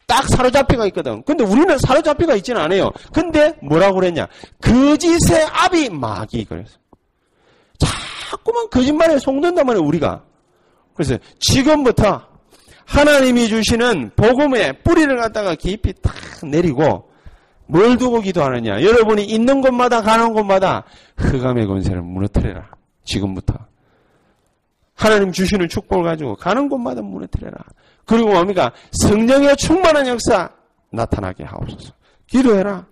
딱 0.06 0.28
사로잡히가 0.30 0.86
있거든. 0.88 1.24
근데 1.24 1.44
우리는 1.44 1.78
사로잡히가 1.80 2.36
있지는 2.36 2.62
않아요. 2.62 2.92
근데 3.12 3.54
뭐라고 3.62 3.96
그랬냐? 3.96 4.28
거짓의 4.62 5.48
아비 5.52 5.90
마귀 5.90 6.46
그래서. 6.46 6.78
자꾸만 7.80 8.70
거짓말에 8.70 9.18
속는단 9.20 9.66
말이에요, 9.66 9.86
우리가. 9.86 10.24
그래서 10.94 11.18
지금부터 11.40 12.22
하나님이 12.86 13.48
주시는 13.48 14.12
복음의 14.16 14.84
뿌리를 14.84 15.16
갖다가 15.18 15.56
깊이 15.56 15.94
탁 16.02 16.14
내리고 16.44 17.10
뭘 17.66 17.98
두고 17.98 18.22
기도하느냐? 18.22 18.84
여러분이 18.84 19.24
있는 19.24 19.62
곳마다 19.62 20.02
가는 20.02 20.34
곳마다 20.34 20.84
흑암의 21.18 21.66
권세를 21.66 22.02
무너뜨려라. 22.02 22.70
지금부터. 23.04 23.56
하나님 24.96 25.32
주시는 25.32 25.68
축복을 25.70 26.04
가지고 26.04 26.36
가는 26.36 26.70
곳마다 26.70 27.02
무너뜨려라. 27.02 27.58
그리고 28.06 28.30
뭡니까? 28.32 28.72
성령의 28.92 29.56
충만한 29.58 30.08
역사 30.08 30.50
나타나게 30.92 31.44
하옵소서. 31.44 31.94
기도해라. 32.28 32.86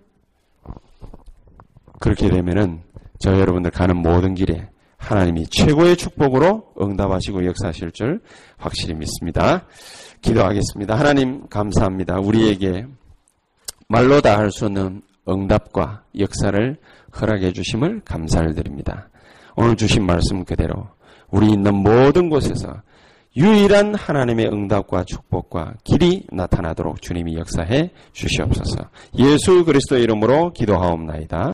그렇게 2.00 2.28
되면은 2.28 2.82
저 3.20 3.38
여러분들 3.38 3.70
가는 3.70 3.96
모든 3.96 4.34
길에 4.34 4.68
하나님이 4.96 5.46
최고의 5.48 5.96
축복으로 5.96 6.74
응답하시고 6.80 7.44
역사하실 7.46 7.92
줄 7.92 8.20
확실히 8.56 8.94
믿습니다. 8.94 9.66
기도하겠습니다. 10.20 10.98
하나님 10.98 11.46
감사합니다. 11.48 12.18
우리에게 12.20 12.86
말로 13.88 14.20
다 14.20 14.38
할 14.38 14.50
수 14.50 14.66
없는 14.66 15.02
응답과 15.28 16.04
역사를 16.18 16.76
허락해 17.20 17.52
주심을 17.52 18.02
감사를 18.04 18.54
드립니다. 18.54 19.08
오늘 19.56 19.76
주신 19.76 20.04
말씀 20.04 20.44
그대로 20.44 20.88
우리 21.30 21.50
있는 21.50 21.74
모든 21.74 22.28
곳에서 22.28 22.82
유일한 23.34 23.94
하나님의 23.94 24.48
응답과 24.48 25.04
축복과 25.04 25.74
길이 25.84 26.26
나타나도록 26.30 27.00
주님이 27.00 27.36
역사해 27.36 27.90
주시옵소서. 28.12 28.90
예수 29.18 29.64
그리스도 29.64 29.96
이름으로 29.96 30.52
기도하옵나이다. 30.52 31.50